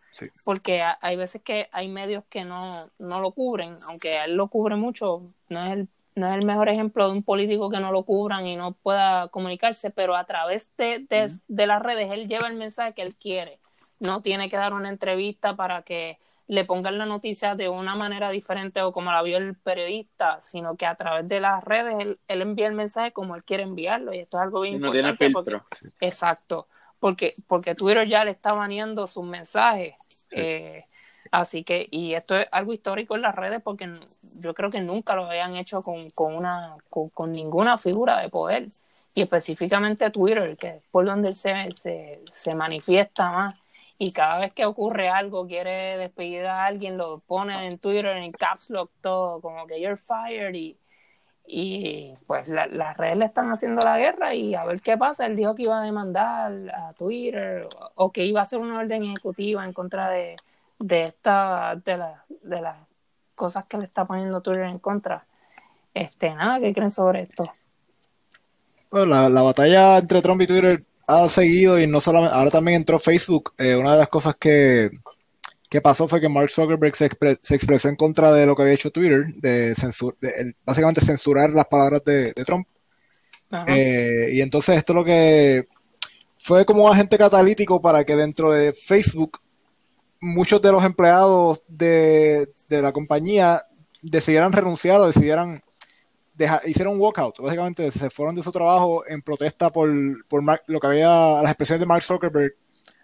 [0.44, 4.76] porque hay veces que hay medios que no, no lo cubren, aunque él lo cubre
[4.76, 8.02] mucho, no es, el, no es el mejor ejemplo de un político que no lo
[8.02, 11.06] cubran y no pueda comunicarse, pero a través de,
[11.46, 13.58] de las redes él lleva el mensaje que él quiere,
[14.00, 18.30] no tiene que dar una entrevista para que le pongan la noticia de una manera
[18.30, 22.18] diferente o como la vio el periodista, sino que a través de las redes él,
[22.26, 25.30] envía el mensaje como él quiere enviarlo y esto es algo bien importante.
[25.30, 25.60] porque,
[26.00, 26.66] exacto,
[27.00, 29.94] porque, porque Twitter ya le está baneando sus mensajes.
[30.30, 30.82] Eh,
[31.30, 33.86] así que, y esto es algo histórico en las redes porque
[34.40, 38.64] yo creo que nunca lo habían hecho con, con una, con, ninguna figura de poder.
[39.14, 43.54] Y específicamente Twitter, que es por donde él se, se, se manifiesta más
[43.98, 48.30] y cada vez que ocurre algo, quiere despedir a alguien, lo pone en Twitter, en
[48.32, 50.78] Caps Lock, todo, como que you're fired y,
[51.44, 55.26] y pues las redes le están haciendo la guerra y a ver qué pasa.
[55.26, 59.02] Él dijo que iba a demandar a Twitter o, que iba a hacer una orden
[59.02, 60.36] ejecutiva en contra de,
[60.78, 62.76] de esta de, la, de las
[63.34, 65.26] cosas que le está poniendo Twitter en contra.
[65.94, 67.50] Este, nada, ¿qué creen sobre esto?
[68.90, 72.98] Bueno, la, batalla entre Trump y Twitter ha seguido y no solamente, ahora también entró
[72.98, 73.54] Facebook.
[73.58, 74.90] Eh, una de las cosas que,
[75.70, 78.90] que pasó fue que Mark Zuckerberg se, expresó en contra de lo que había hecho
[78.90, 79.74] Twitter, de,
[80.64, 82.68] básicamente censurar las palabras de, Trump.
[83.66, 85.66] Eh, y entonces esto lo que
[86.36, 89.40] fue como un agente catalítico para que dentro de Facebook
[90.20, 93.62] muchos de los empleados de, la compañía
[94.02, 95.62] decidieran renunciar o decidieran
[96.66, 99.90] hicieron un walkout, básicamente se fueron de su trabajo en protesta por,
[100.26, 102.54] por lo que había, las expresiones de Mark Zuckerberg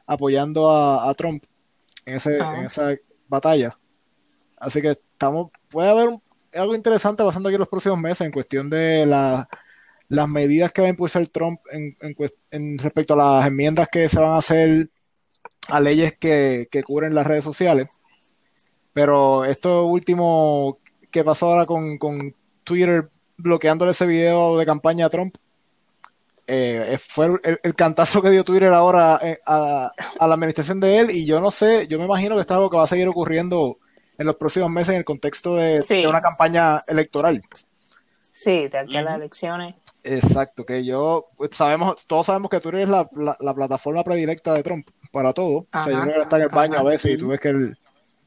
[0.07, 1.44] apoyando a Trump
[2.07, 2.94] en, ese, en esa
[3.29, 3.79] batalla.
[4.57, 6.11] Así que estamos, puede haber
[6.55, 10.87] algo interesante pasando aquí en los próximos meses en cuestión de las medidas que va
[10.87, 11.97] a impulsar Trump en,
[12.51, 14.88] en, respecto a las enmiendas que se van a hacer
[15.68, 17.88] a leyes que, que cubren las redes sociales.
[18.92, 20.79] Pero esto último
[21.11, 25.37] que pasó ahora con, con Twitter bloqueándole ese video de campaña a Trump,
[26.47, 27.27] eh, fue
[27.62, 31.51] el, cantazo que dio Twitter ahora eh, a, la administración de él y yo no
[31.51, 33.79] sé, yo me imagino que esto es algo que va a seguir ocurriendo
[34.18, 37.42] en los próximos meses en el contexto de, una campaña electoral.
[38.31, 39.75] Sí, de aquí a las elecciones.
[40.03, 43.09] Exacto, que yo, pues, sabemos, todos sabemos que Twitter es la,
[43.55, 45.66] plataforma predilecta de Trump para todo.
[45.73, 47.79] yo creo que está en el baño a veces y tú ves que él,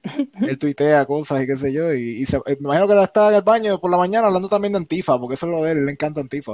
[0.03, 3.41] él tuitea cosas y qué sé yo, y, me imagino que él está en el
[3.41, 5.91] baño por la mañana hablando también de Antifa, porque eso es lo de él, le
[5.91, 6.53] encanta Antifa.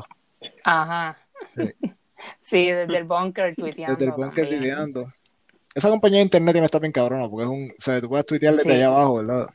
[0.63, 1.17] Ajá.
[2.41, 3.95] Sí, desde el bunker tuiteando.
[3.95, 5.05] Desde el bunker tuiteando.
[5.75, 7.71] Esa compañía de internet tiene que estar bien cabrona, porque es un.
[7.71, 9.47] O sea, tú puedes tuitear desde allá abajo, ¿verdad?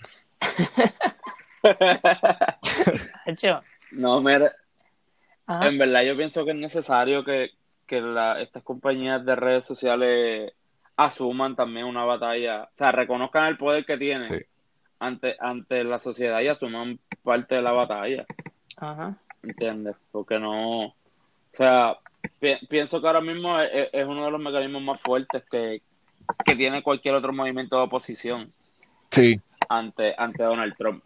[3.92, 4.53] no, mira.
[5.48, 7.51] En verdad, yo pienso que es necesario que,
[7.87, 10.53] que la, estas compañías de redes sociales
[10.99, 14.29] asuman también una batalla, o sea, reconozcan el poder que tienen
[14.99, 18.27] ante, ante la sociedad y asuman parte de la batalla.
[18.77, 19.17] Ajá.
[19.45, 19.95] ¿Entiendes?
[20.11, 20.95] Porque no, o
[21.57, 21.99] sea,
[22.69, 25.81] pienso que ahora mismo es, uno de los mecanismos más fuertes que,
[26.57, 28.53] tiene cualquier otro movimiento de oposición.
[29.11, 29.41] Sí.
[29.69, 31.05] Ante, ante Donald Trump.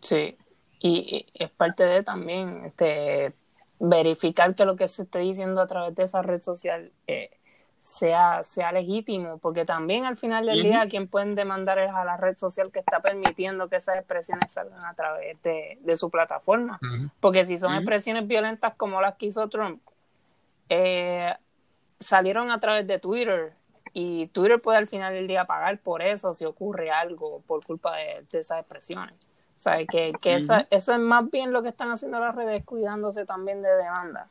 [0.00, 0.36] Sí.
[0.80, 3.34] Y, es parte de también este
[3.78, 7.30] verificar que lo que se esté diciendo a través de esa red social eh,
[7.84, 12.16] sea, sea legítimo, porque también al final del día quien pueden demandar es a la
[12.16, 16.80] red social que está permitiendo que esas expresiones salgan a través de, su plataforma.
[17.20, 19.82] Porque si son expresiones violentas como las que hizo Trump,
[20.70, 21.34] eh,
[22.00, 23.52] salieron a través de Twitter
[23.92, 27.94] y Twitter puede al final del día pagar por eso si ocurre algo por culpa
[27.96, 29.14] de, esas expresiones.
[29.56, 33.26] O sea, que, que eso es más bien lo que están haciendo las redes, cuidándose
[33.26, 34.30] también de demanda.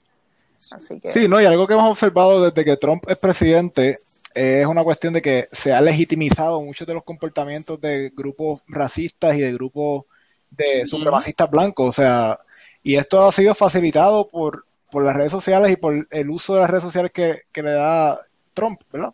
[0.72, 1.08] Así que...
[1.08, 3.98] Sí, no, y algo que hemos observado desde que Trump es presidente
[4.34, 9.36] es una cuestión de que se ha legitimizado muchos de los comportamientos de grupos racistas
[9.36, 10.06] y de grupos
[10.50, 11.88] de supremacistas blancos.
[11.90, 12.40] O sea,
[12.82, 16.62] y esto ha sido facilitado por por las redes sociales y por el uso de
[16.62, 18.16] las redes sociales que, le da
[18.54, 19.12] Trump, ¿verdad?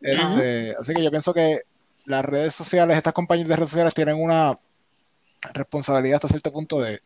[0.00, 1.62] Este, así que yo pienso que
[2.04, 4.56] las redes sociales, estas compañías de redes sociales tienen una
[5.54, 7.00] responsabilidad hasta cierto punto de,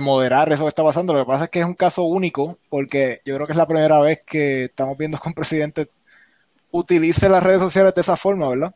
[0.00, 1.12] moderar eso que está pasando.
[1.12, 3.66] Lo que pasa es que es un caso único, porque yo creo que es la
[3.66, 5.88] primera vez que estamos viendo que un presidente
[6.70, 8.74] utilice las redes sociales de esa forma, ¿verdad?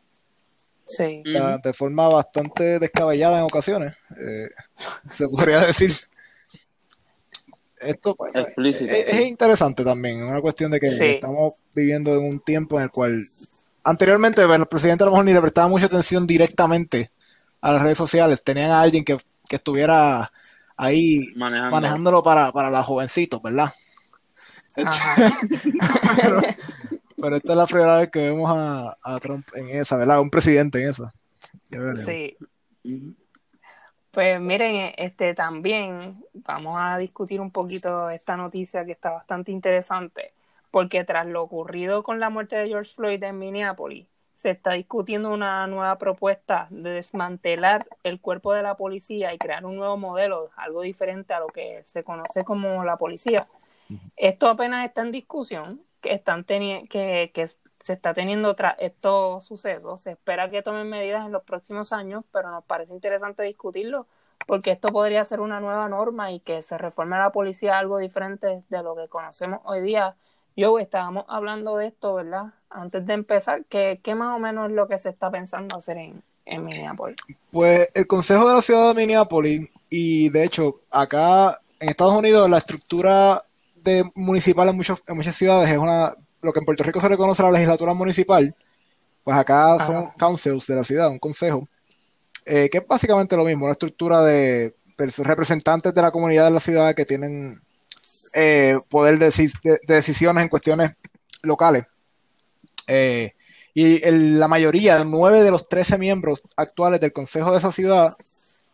[0.85, 1.21] Sí.
[1.63, 4.49] De forma bastante descabellada en ocasiones, eh,
[5.09, 5.91] se podría decir
[7.79, 12.83] esto pues, es, interesante también, una cuestión de que estamos viviendo en un tiempo en
[12.83, 13.23] el cual
[13.83, 17.11] anteriormente el presidente a lo mejor ni le prestaba mucha atención directamente
[17.61, 19.17] a las redes sociales, tenían a alguien que,
[19.49, 20.31] estuviera
[20.79, 23.71] ahí manejándolo para, para los jovencitos, ¿verdad?
[27.17, 30.21] pero, esta es la primera vez que vemos a, a Trump en esa, ¿verdad?
[30.21, 31.13] Un presidente en esa.
[32.05, 32.37] Sí.
[34.11, 40.33] Pues miren, este también vamos a discutir un poquito esta noticia que está bastante interesante,
[40.71, 44.07] porque tras lo ocurrido con la muerte de George Floyd en Minneapolis,
[44.39, 49.65] se está discutiendo una nueva propuesta de desmantelar el cuerpo de la policía y crear
[49.65, 53.45] un nuevo modelo, algo diferente a lo que se conoce como la policía.
[54.15, 59.43] Esto apenas está en discusión, que están teniendo que, que se está teniendo tras estos
[59.43, 59.99] sucesos.
[59.99, 64.07] Se espera que tomen medidas en los próximos años, pero nos parece interesante discutirlo
[64.47, 68.63] porque esto podría ser una nueva norma y que se reforme la policía algo diferente
[68.69, 70.15] de lo que conocemos hoy día.
[70.59, 72.53] Yo estábamos hablando de esto, ¿verdad?
[72.69, 75.97] Antes de empezar, ¿qué, qué más o menos es lo que se está pensando hacer
[75.97, 77.17] en, en Minneapolis?
[77.51, 82.49] Pues el Consejo de la Ciudad de Minneapolis, y de hecho, acá en Estados Unidos
[82.49, 83.41] la estructura
[83.75, 87.09] de municipal en, muchos, en muchas ciudades es una lo que en Puerto Rico se
[87.09, 88.55] reconoce la legislatura municipal,
[89.23, 91.67] pues acá son councils de la ciudad, un consejo,
[92.45, 96.59] eh, que es básicamente lo mismo, una estructura de representantes de la comunidad de la
[96.59, 97.59] ciudad que tienen
[98.33, 100.91] eh, poder de, decisiones en cuestiones
[101.43, 101.85] locales.
[102.87, 103.33] Eh,
[103.73, 108.13] y la mayoría, nueve de los trece miembros actuales del consejo de esa ciudad,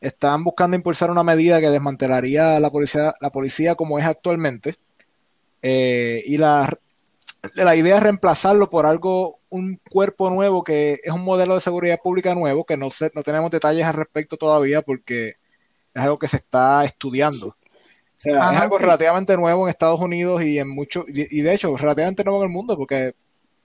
[0.02, 4.76] están buscando impulsar una medida que desmantelaría la policía, la policía como es actualmente.
[5.62, 6.70] Eh, y la,
[7.56, 12.00] la idea es reemplazarlo por algo, un cuerpo nuevo que es un modelo de seguridad
[12.02, 15.36] pública nuevo, que no, no tenemos detalles al respecto todavía porque
[15.94, 17.56] es algo que se está estudiando
[18.24, 22.40] es algo relativamente nuevo en Estados Unidos y en muchos, y, de hecho, relativamente nuevo
[22.40, 23.14] en el mundo porque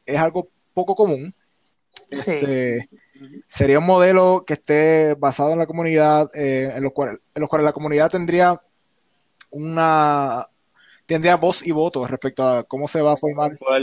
[0.06, 1.32] es algo poco común.
[2.08, 2.88] Este,
[3.46, 7.48] sería un modelo que esté basado en la comunidad, eh, en, los cuales, en los
[7.48, 8.60] cuales la comunidad tendría
[9.50, 10.46] una
[11.06, 13.82] tendría voz y voto respecto a cómo se va a formar, poder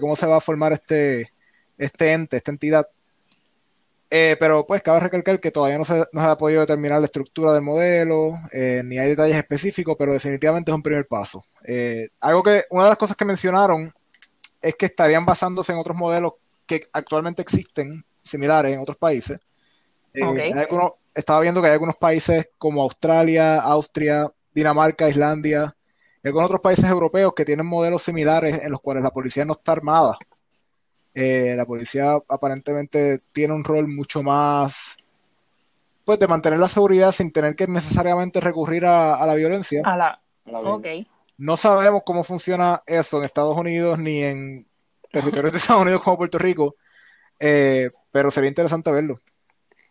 [0.00, 1.30] cómo se va a formar este,
[1.76, 2.88] este ente, esta entidad.
[4.10, 7.06] Eh, pero pues cabe recalcar que todavía no se, no se, ha podido determinar la
[7.06, 11.44] estructura del modelo, eh, ni hay detalles específicos, pero definitivamente es un primer paso.
[11.64, 13.92] Eh, algo que, una de las cosas que mencionaron
[14.62, 16.34] es que estarían basándose en otros modelos
[16.66, 19.38] que actualmente existen, similares en otros países.
[21.14, 25.74] estaba viendo que hay algunos países como Australia, Austria, Dinamarca, Islandia,
[26.22, 29.52] y algunos otros países europeos que tienen modelos similares en los cuales la policía no
[29.52, 30.16] está armada
[31.20, 34.98] eh, la policía aparentemente tiene un rol mucho más
[36.04, 39.82] pues de mantener la seguridad sin tener que necesariamente recurrir a, la violencia.
[39.84, 40.22] A la,
[41.36, 44.64] No sabemos cómo funciona eso en Estados Unidos ni en
[45.10, 46.76] territorios de Estados Unidos como Puerto Rico,
[47.40, 49.18] eh, pero sería interesante verlo.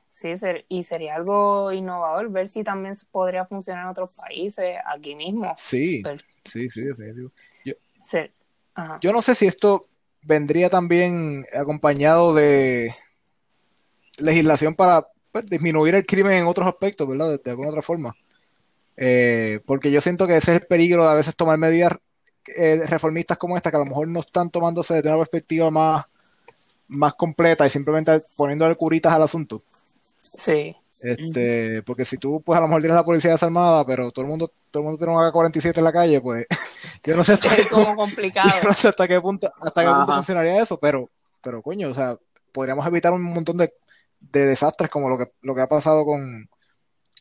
[0.09, 0.31] Sí,
[0.69, 5.53] y sería algo innovador ver si también podría funcionar en otros países, aquí mismo.
[5.57, 6.03] Sí,
[6.45, 6.87] sí, sí,
[7.65, 7.73] Yo,
[9.01, 9.87] yo no sé si esto
[10.27, 12.93] vendría también acompañado de
[14.19, 17.39] legislación para pues, disminuir el crimen en otros aspectos, ¿verdad?
[17.43, 18.15] De, alguna otra forma.
[18.97, 21.93] Eh, porque yo siento que ese es el peligro de a veces tomar medidas
[22.57, 26.05] eh, reformistas como esta, que a lo mejor no están tomándose desde una perspectiva más,
[26.87, 29.63] más completa y simplemente poniendo curitas al asunto.
[30.21, 30.75] Sí.
[31.03, 34.29] Este, porque si tú, pues a lo mejor tienes la policía desarmada, pero todo el
[34.29, 36.45] mundo, todo el mundo tiene un AK-47 en la calle, pues
[37.03, 38.69] yo no sé hasta, como complicado.
[38.69, 41.09] hasta qué punto, hasta qué punto funcionaría eso, pero,
[41.41, 42.17] pero coño, o sea,
[42.51, 43.73] podríamos evitar un montón de,
[44.19, 46.49] desastres como lo que, lo que ha pasado con,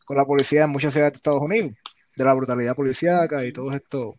[0.04, 1.72] con la policía en muchas ciudades de Estados Unidos,
[2.16, 4.14] de la brutalidad policíaca y todo esto,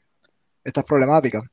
[0.63, 1.43] estas problemáticas.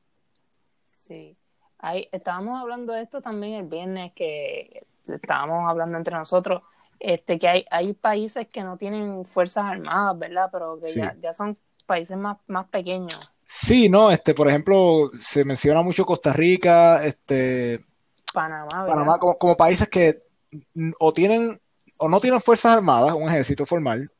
[0.82, 1.36] Sí.
[1.78, 6.62] Ahí, estábamos hablando de esto también el viernes que estábamos hablando entre nosotros
[7.04, 10.48] este, que hay, hay países que no tienen fuerzas armadas, ¿verdad?
[10.50, 13.20] Pero que ya, ya son países más, más pequeños.
[13.46, 17.78] Sí, no, este, por ejemplo, se menciona mucho Costa Rica, este,
[18.32, 20.18] Panamá, Panamá como, países que
[20.98, 21.60] o tienen
[21.98, 24.10] o no tienen fuerzas armadas, un ejército formal,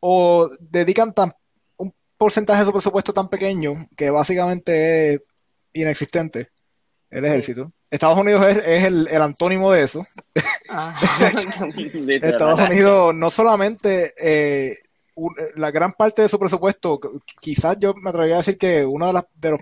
[0.00, 1.30] o dedican tan,
[1.76, 5.22] un porcentaje de su presupuesto tan pequeño que básicamente es
[5.74, 6.53] inexistente
[7.14, 7.70] el ejército.
[7.90, 10.04] Estados Unidos es, el, antónimo de eso.
[10.68, 10.94] Ah.
[12.22, 14.76] Estados Unidos no solamente eh,
[15.56, 17.00] la gran parte de su presupuesto,
[17.40, 19.60] quizás yo me atrevería a decir que uno de, de los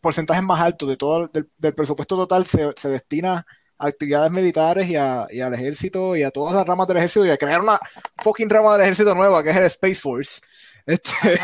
[0.00, 3.46] porcentajes más altos de todo del, presupuesto total se, destina
[3.78, 7.36] a actividades militares y, al ejército y a todas las ramas del ejército y a
[7.36, 7.78] crear una
[8.22, 10.40] fucking rama del ejército nueva que es el Space Force.
[10.86, 11.38] Este,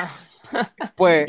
[0.97, 1.27] pues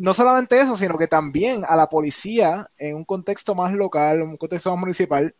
[0.00, 4.36] no solamente eso, sino que también a la policía, en un contexto más local, un
[4.36, 5.34] contexto más municipal,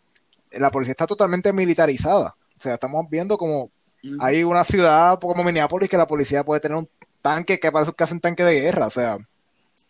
[0.53, 2.35] la policía está totalmente militarizada.
[2.59, 3.71] O sea, estamos viendo como
[4.21, 6.89] hay una ciudad como Minneapolis que la policía puede tener un
[7.21, 9.19] tanque que parece casi un tanque de guerra, o sea.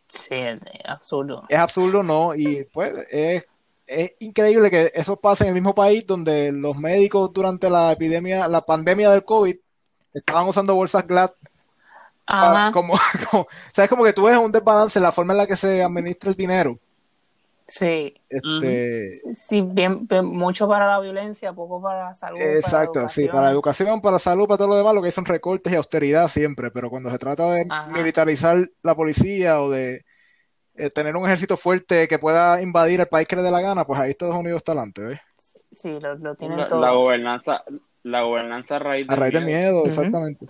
[0.08, 1.44] Sí, es absurdo.
[1.48, 2.34] Es absurdo, ¿no?
[2.34, 3.46] Y pues es,
[3.86, 8.48] es increíble que eso pase en el mismo país donde los médicos durante la epidemia,
[8.48, 9.56] la pandemia del COVID,
[10.14, 11.30] estaban usando bolsas GLAD
[12.72, 12.98] como,
[13.30, 15.82] como, sabes como que tú ves un desbalance en la forma en la que se
[15.82, 16.78] administra el dinero.
[17.68, 18.14] Sí.
[18.30, 22.40] Este, sí, bien, mucho para la violencia, poco para la salud.
[22.40, 25.26] Exacto, sí, para la educación, para la salud, para todo lo demás, lo que son
[25.26, 30.02] recortes y austeridad siempre, pero cuando se trata de militarizar la policía o de
[30.76, 33.84] eh, tener un ejército fuerte que pueda invadir el país que le dé la gana,
[33.84, 35.20] pues ahí Estados Unidos está adelante, ¿ves?
[35.70, 36.80] Sí, lo, lo tienen la, todo.
[36.80, 37.62] La gobernanza,
[38.08, 40.46] la gobernanza a raíz, a raíz del miedo, exactamente.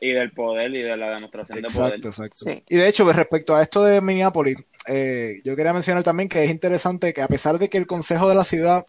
[0.00, 1.96] Y, del poder y de la demostración de poder.
[1.96, 2.64] Exacto, exacto.
[2.68, 6.50] Y de hecho, respecto a esto de Minneapolis, eh, yo quería mencionar también que es
[6.50, 8.86] interesante que a pesar de que el Consejo de la Ciudad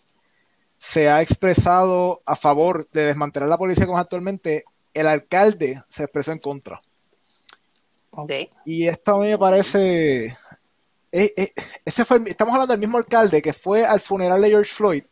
[0.77, 4.63] se ha expresado a favor de desmantelar la policía como actualmente,
[4.93, 6.79] el alcalde se expresó en contra.
[8.11, 8.49] Okay.
[8.65, 10.25] Y esto a mí me parece.
[11.11, 11.53] eh, eh,
[11.85, 15.03] ese fue, estamos hablando del mismo alcalde que fue al funeral de George Floyd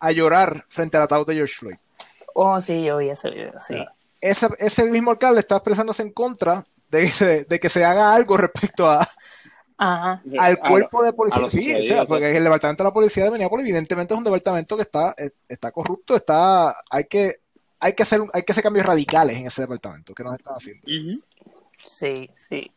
[0.00, 1.76] a llorar frente al ataúd de George Floyd.
[2.38, 3.76] Oh, sí, yo vi ese video, sí.
[4.20, 8.14] Ese, ese mismo alcalde está expresándose en contra de que se, de que se haga
[8.14, 9.08] algo respecto a,
[9.78, 10.22] Ajá.
[10.38, 11.48] al A cuerpo lo- de policía.
[11.48, 14.76] Sí, o sea, porque el departamento de la policía de Minneapolis evidentemente es un departamento
[14.76, 17.36] que está, eh, está corrupto, está, hay que,
[17.80, 20.82] hay que hacer, hay que hacer cambios radicales en ese departamento que nos están haciendo.
[21.86, 22.70] Sí, sí.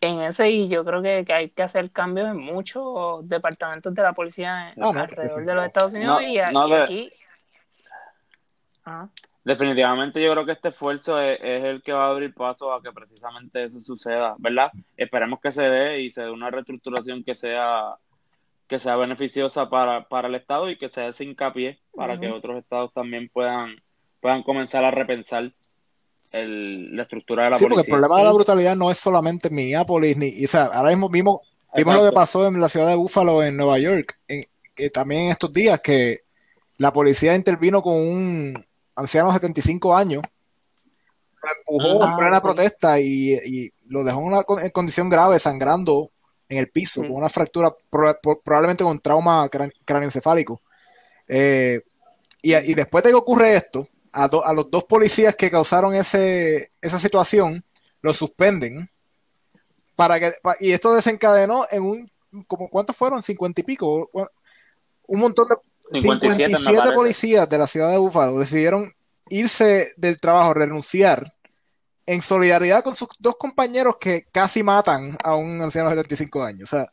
[0.00, 4.02] En ese, y yo creo que, que hay que hacer cambios en muchos departamentos de
[4.02, 6.70] la policía en- Ah, no, alrededor de los Estados Unidos No, y, a- no y
[6.72, 7.12] de- aquí.
[8.84, 9.08] Ajá.
[9.44, 12.82] Definitivamente yo creo que este esfuerzo es, es el que va a abrir paso a
[12.82, 14.70] que precisamente eso suceda, ¿verdad?
[14.96, 17.96] Esperemos que se dé y se dé una reestructuración que sea
[18.66, 22.30] que sea beneficiosa para, para el Estado y que se dé ese hincapié para que
[22.30, 23.76] otros estados también puedan,
[24.20, 25.52] puedan comenzar a repensar
[26.32, 27.92] el- la estructura de la Sí, porque el policía.
[27.94, 31.10] problema de la brutalidad no es solamente en Minneapolis, ni, y, o sea, ahora mismo
[31.10, 31.40] vimos,
[31.76, 35.24] vimos lo que pasó en la ciudad de Buffalo, en Nueva York, en- que también
[35.24, 36.20] en estos días que
[36.78, 38.54] la policía intervino con un
[38.96, 40.22] anciano de 75 años,
[41.42, 42.42] lo empujó Ah, en plena sí.
[42.42, 46.08] protesta y, y lo dejó en una condición grave, sangrando
[46.48, 47.08] en el piso, Sí.
[47.08, 49.48] con una fractura, pro- pro- probablemente con trauma
[49.84, 50.62] cráneoencefálico.
[51.28, 51.80] Eh,
[52.42, 55.94] y, y después de que ocurre esto, a, do- a los dos policías que causaron
[55.94, 57.64] ese, esa situación,
[58.00, 58.88] los suspenden.
[59.96, 62.10] Para que, y esto desencadenó en un,
[62.46, 63.22] como ¿cuántos fueron?
[63.22, 64.10] ¿50 y pico?
[65.06, 65.54] Un montón de
[65.92, 66.94] 57, me 57 parece.
[66.94, 68.92] policías de la ciudad de Búfalo decidieron
[69.28, 71.34] irse del trabajo, renunciar,
[72.06, 76.72] en solidaridad con sus dos compañeros que casi matan a un anciano de 75 años.
[76.72, 76.86] O sea,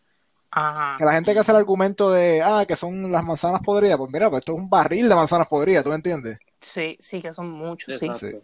[0.51, 0.95] Ajá.
[0.97, 4.09] que la gente que hace el argumento de, ah, que son las manzanas podridas, pues
[4.11, 6.37] mira, pues esto es un barril de manzanas podridas, ¿tú me entiendes?
[6.59, 8.05] Sí, sí, que son muchos, sí.
[8.05, 8.37] Exacto.
[8.37, 8.43] Sí.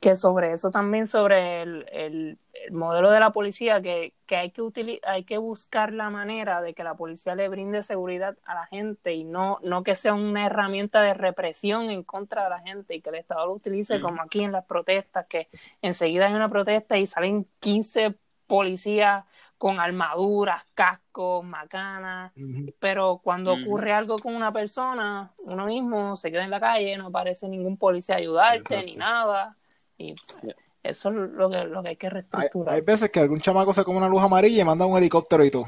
[0.00, 4.50] Que sobre eso también, sobre el, el- el modelo de la policía, que, que hay
[4.50, 8.54] que utili- hay que buscar la manera de que la policía le brinde seguridad a
[8.54, 12.60] la gente y no, no que sea una herramienta de represión en contra de la
[12.60, 15.48] gente y que el Estado lo utilice como aquí en las protestas, que
[15.82, 18.14] enseguida hay una protesta y salen 15
[18.46, 19.24] policías
[19.58, 22.32] con armaduras, cascos, macanas,
[22.80, 27.08] pero cuando ocurre algo con una persona, uno mismo se queda en la calle, no
[27.08, 28.86] aparece ningún policía a ayudarte Exacto.
[28.86, 29.54] ni nada.
[30.00, 30.54] Y Yeah.
[30.82, 32.74] eso es lo que, lo que hay que reestructurar.
[32.74, 35.50] hay veces que algún chamaco se come una luz amarilla y manda un helicóptero y
[35.50, 35.66] todo.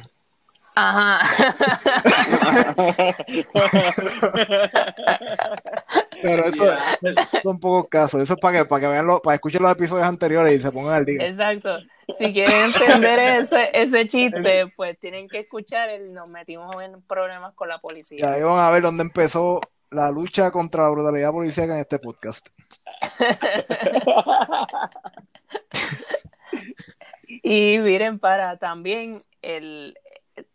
[0.75, 1.21] Ajá.
[6.23, 6.65] Pero eso
[7.43, 8.23] son pocos casos.
[8.23, 10.73] Eso es para que, para que vean los, para escuchen los episodios anteriores y se
[10.73, 11.27] pongan al día.
[11.27, 11.77] Exacto.
[12.19, 17.53] Si quieren entender ese, ese chiste, pues tienen que escuchar el nos metimos en problemas
[17.55, 18.33] con la Y policía.
[18.33, 19.61] ahí van a ver dónde empezó
[19.93, 22.49] la lucha contra la brutalidad policíaca en este podcast.
[27.43, 29.99] Y miren, para también el,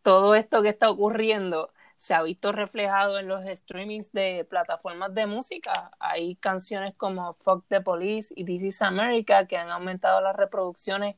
[0.04, 5.26] todo esto que está ocurriendo se ha visto reflejado en los streamings de plataformas de
[5.26, 5.92] música.
[6.00, 11.16] Hay canciones como Fuck the Police y This is America que han aumentado las reproducciones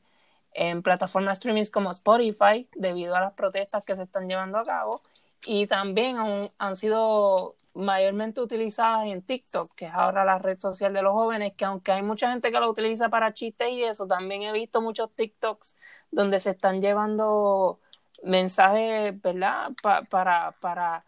[0.52, 5.02] en plataformas streamings como Spotify debido a las protestas que se están llevando a cabo
[5.44, 10.92] y también han, han sido mayormente utilizadas en TikTok, que es ahora la red social
[10.92, 14.06] de los jóvenes, que aunque hay mucha gente que lo utiliza para chistes y eso,
[14.06, 15.76] también he visto muchos TikToks
[16.10, 17.78] donde se están llevando
[18.22, 19.70] mensajes, ¿verdad?
[19.82, 21.04] Pa- para, para,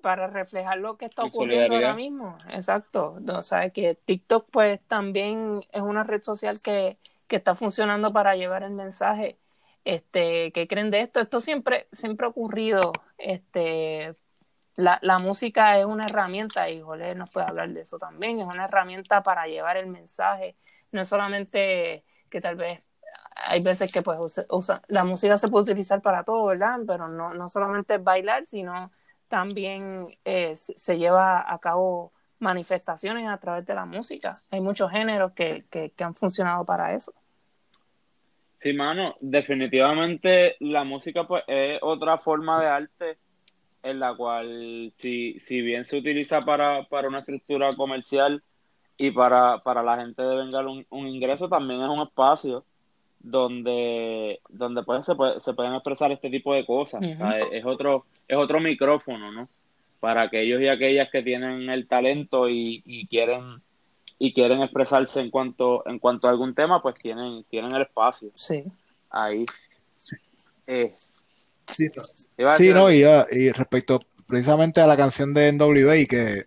[0.00, 2.36] para reflejar lo que está En ocurriendo ahora mismo.
[2.50, 3.18] Exacto.
[3.26, 8.36] O sea, que TikTok pues también es una red social que, que está funcionando para
[8.36, 9.38] llevar el mensaje.
[9.84, 11.20] Este, ¿qué creen de esto?
[11.20, 12.92] Esto siempre, siempre ha ocurrido.
[13.18, 14.14] Este,
[14.76, 18.46] la, la música es una herramienta, y Jolé nos puede hablar de eso también, es
[18.46, 20.56] una herramienta para llevar el mensaje,
[20.92, 22.82] no es solamente que tal vez
[23.46, 26.78] hay veces que pues usa, usa- la música se puede utilizar para todo, ¿verdad?
[26.86, 28.90] Pero no, no solamente bailar, sino
[29.28, 34.42] también eh, se se lleva a cabo manifestaciones a través de la música.
[34.50, 37.14] Hay muchos géneros que, que, que han funcionado para eso.
[38.58, 43.18] Sí, mano, definitivamente la música pues es otra forma de arte
[43.84, 48.42] en la cual si, si bien se utiliza para, para una estructura comercial
[48.96, 52.64] y para, para la gente de vengar un, un ingreso, también es un espacio
[53.20, 57.00] donde, donde pues se, puede- se pueden expresar este tipo de cosas.
[57.02, 59.48] O sea, es otro, es otro micrófono, ¿no?
[60.00, 63.62] Para aquellos y aquellas que tienen el talento y, y quieren
[64.18, 68.30] y quieren expresarse en cuanto en cuanto a algún tema, pues tienen tienen el espacio
[68.34, 68.62] Sí.
[69.10, 69.44] ahí.
[70.66, 70.88] Eh,
[71.66, 71.88] Sí,
[72.56, 76.46] sí no, y, y, respecto precisamente a la canción de NWA, que,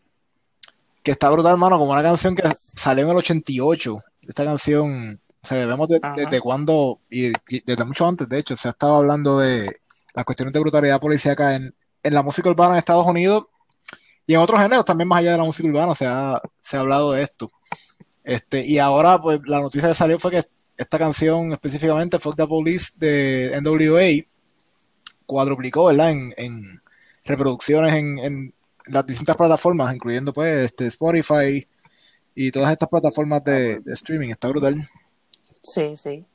[1.04, 4.00] que está brutal, hermano, como una canción que salió en el 88.
[4.22, 7.32] Esta canción, o sea, vemos desde cuando, y,
[7.66, 9.72] desde mucho antes, de hecho, se ha estado hablando de
[10.14, 13.46] las cuestiones de brutalidad policíaca en, en la música urbana en Estados Unidos
[14.26, 16.82] y en otros géneros también más allá de la música urbana se ha, se ha
[16.82, 17.50] hablado de esto.
[18.24, 20.44] Este, y ahora, pues, la noticia que salió fue que
[20.76, 24.28] esta canción específicamente, Fuck the Police de NWA,
[25.28, 26.10] cuadruplicó, ¿verdad?
[26.10, 26.82] En, en
[27.26, 28.54] reproducciones en, en,
[28.88, 31.68] las distintas plataformas, incluyendo pues este Spotify
[32.34, 34.30] y todas estas plataformas de, de streaming.
[34.30, 34.76] Está brutal.
[35.62, 36.26] Sí, sí.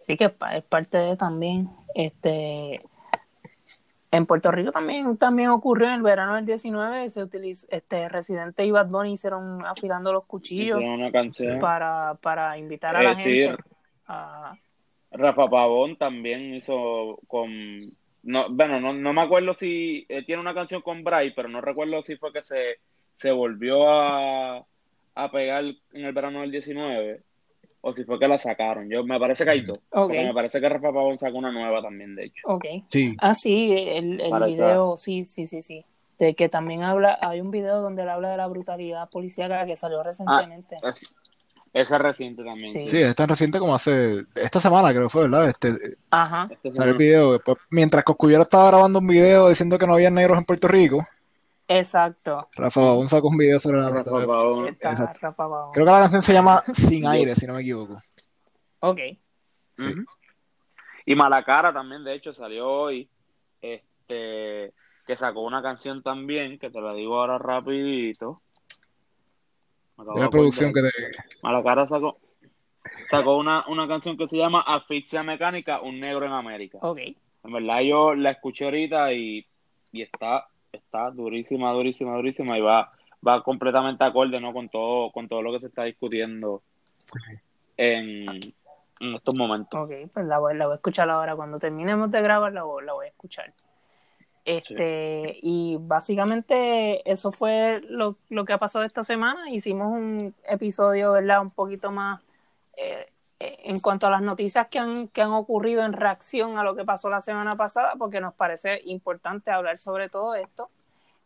[0.00, 1.68] Sí que es parte de también.
[1.94, 2.80] Este,
[4.10, 8.64] en Puerto Rico también, también ocurrió en el verano del 19, se utilizó, este Residente
[8.64, 10.80] y Bad Bunny hicieron afilando los cuchillos
[11.60, 13.62] para, para invitar a la eh, gente.
[15.10, 17.50] Rafa Pavón también hizo con
[18.22, 21.60] no, bueno, no, no me acuerdo si eh, tiene una canción con Bray, pero no
[21.60, 22.78] recuerdo si fue que se,
[23.16, 24.64] se volvió a,
[25.14, 27.20] a pegar en el verano del 19
[27.80, 28.88] o si fue que la sacaron.
[28.90, 29.78] Yo me parece que hay dos.
[30.08, 32.42] Me parece que Rafa Pavón sacó una nueva también, de hecho.
[32.46, 32.64] Ok.
[33.18, 35.84] Ah, sí, el, el video, sí, sí, sí, sí.
[36.18, 39.76] De que también habla, hay un video donde él habla de la brutalidad policíaca que
[39.76, 40.76] salió recientemente.
[40.82, 40.90] Ah,
[41.72, 42.72] ese es reciente también.
[42.72, 42.86] Sí.
[42.86, 44.24] sí, es tan reciente como hace.
[44.34, 45.48] Esta semana creo que fue, ¿verdad?
[45.48, 45.72] Este,
[46.10, 46.48] Ajá.
[46.72, 47.40] Salió el video.
[47.70, 51.04] mientras Coscuyero estaba grabando un video diciendo que no había negros en Puerto Rico,
[51.70, 52.48] Exacto.
[52.56, 54.24] Rafa Babón sacó un video sobre la Rafa
[55.72, 58.00] Creo que la canción se llama Sin aire, si no me equivoco.
[58.80, 59.00] Ok.
[61.04, 63.10] Y Malacara también, de hecho, salió hoy.
[63.60, 64.72] Este
[65.08, 68.36] que sacó una canción también, que te la digo ahora rapidito.
[69.98, 70.88] La producción que te...
[71.42, 72.18] Malacara sacó,
[73.10, 76.78] sacó una, una canción que se llama Asfixia Mecánica, un negro en América.
[76.82, 76.98] Ok.
[77.44, 79.46] En verdad yo la escuché ahorita y,
[79.92, 82.90] y está está durísima, durísima, durísima y va,
[83.26, 84.52] va completamente acorde ¿no?
[84.52, 86.62] con todo, con todo lo que se está discutiendo
[87.76, 88.28] en,
[89.00, 89.80] en estos momentos.
[89.80, 91.36] Ok, pues la voy, la voy a escuchar ahora.
[91.36, 93.52] Cuando terminemos de grabar, la voy, la voy a escuchar.
[94.48, 99.50] Este, y básicamente eso fue lo, lo, que ha pasado esta semana.
[99.50, 101.42] Hicimos un episodio, ¿verdad?
[101.42, 102.22] Un poquito más
[102.78, 103.04] eh,
[103.38, 106.86] en cuanto a las noticias que han, que han ocurrido en reacción a lo que
[106.86, 110.70] pasó la semana pasada, porque nos parece importante hablar sobre todo esto.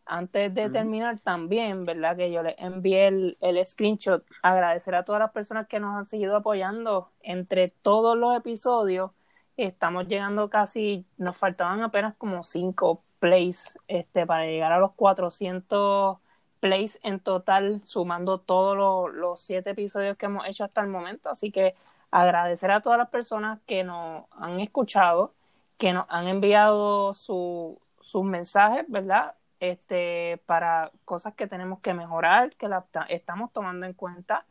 [0.05, 2.17] Antes de terminar, también, ¿verdad?
[2.17, 6.05] Que yo le envié el, el screenshot, agradecer a todas las personas que nos han
[6.05, 9.11] seguido apoyando entre todos los episodios.
[9.55, 16.17] Estamos llegando casi, nos faltaban apenas como cinco plays este, para llegar a los 400
[16.59, 21.29] plays en total, sumando todos los siete episodios que hemos hecho hasta el momento.
[21.29, 21.73] Así que
[22.11, 25.33] agradecer a todas las personas que nos han escuchado,
[25.77, 27.77] que nos han enviado sus
[28.25, 29.35] mensajes, ¿verdad?
[29.61, 34.45] Este, para cosas que tenemos que mejorar, que la estamos tomando en cuenta,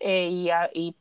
[0.00, 0.96] eh, y, a, y,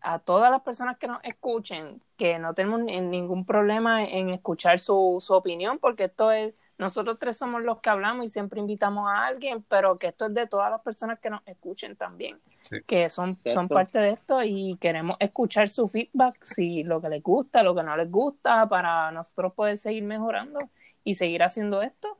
[0.00, 5.18] a, todas las personas que nos escuchen, que no tenemos ningún problema en escuchar su,
[5.20, 9.26] su opinión, porque esto es nosotros tres somos los que hablamos y siempre invitamos a
[9.26, 12.38] alguien, pero que esto es de todas las personas que nos escuchen también,
[12.86, 17.22] que son, son parte de esto y queremos escuchar su feedback, si lo que les
[17.22, 20.58] gusta, lo que no les gusta, para nosotros poder seguir mejorando
[21.04, 22.18] y seguir haciendo esto.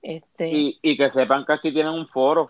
[0.00, 0.48] Este...
[0.82, 2.48] Y, que sepan que aquí tienen un foro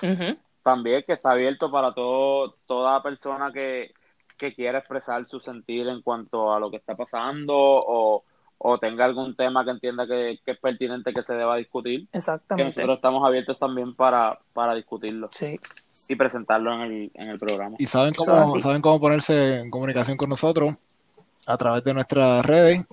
[0.62, 3.92] también que está abierto para todo, toda persona que,
[4.36, 8.24] que quiera expresar su sentir en cuanto a lo que está pasando o
[8.62, 12.06] o tenga algún tema que entienda que, es pertinente que se deba discutir.
[12.12, 12.74] Exactamente.
[12.74, 15.30] Que nosotros estamos abiertos también para, para discutirlo.
[15.32, 15.58] Sí.
[16.08, 17.76] Y presentarlo en el, en el programa.
[17.78, 20.74] Y saben cómo, saben cómo ponerse en comunicación con nosotros
[21.46, 22.84] a través de nuestras redes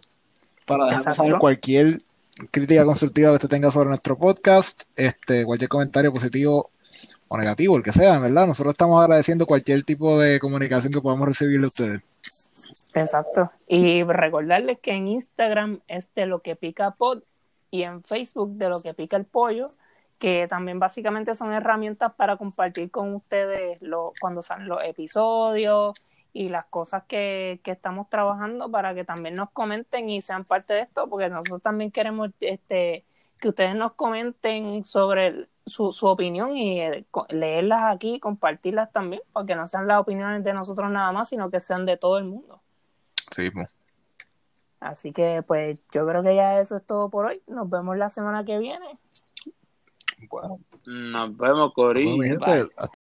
[0.65, 2.01] para dejarnos saber cualquier
[2.49, 6.69] crítica constructiva que usted tenga sobre nuestro podcast, este, cualquier comentario positivo
[7.27, 8.47] o negativo, el que sea, ¿verdad?
[8.47, 12.01] Nosotros estamos agradeciendo cualquier tipo de comunicación que podamos recibir de ustedes.
[12.95, 13.51] Exacto.
[13.67, 17.23] Y recordarles que en Instagram es de lo que pica pod
[17.69, 19.69] y en Facebook de lo que pica el pollo,
[20.17, 25.95] que también básicamente son herramientas para compartir con ustedes lo, cuando salen los episodios
[26.33, 30.73] y las cosas que, que estamos trabajando para que también nos comenten y sean parte
[30.73, 33.05] de esto, porque nosotros también queremos este,
[33.39, 39.45] que ustedes nos comenten sobre su, su opinión y eh, leerlas aquí, compartirlas también, para
[39.45, 42.25] que no sean las opiniones de nosotros nada más, sino que sean de todo el
[42.25, 42.61] mundo.
[43.35, 43.51] Sí,
[44.79, 47.41] Así que pues yo creo que ya eso es todo por hoy.
[47.47, 48.97] Nos vemos la semana que viene.
[50.29, 51.73] Bueno, nos vemos,
[52.75, 52.96] hasta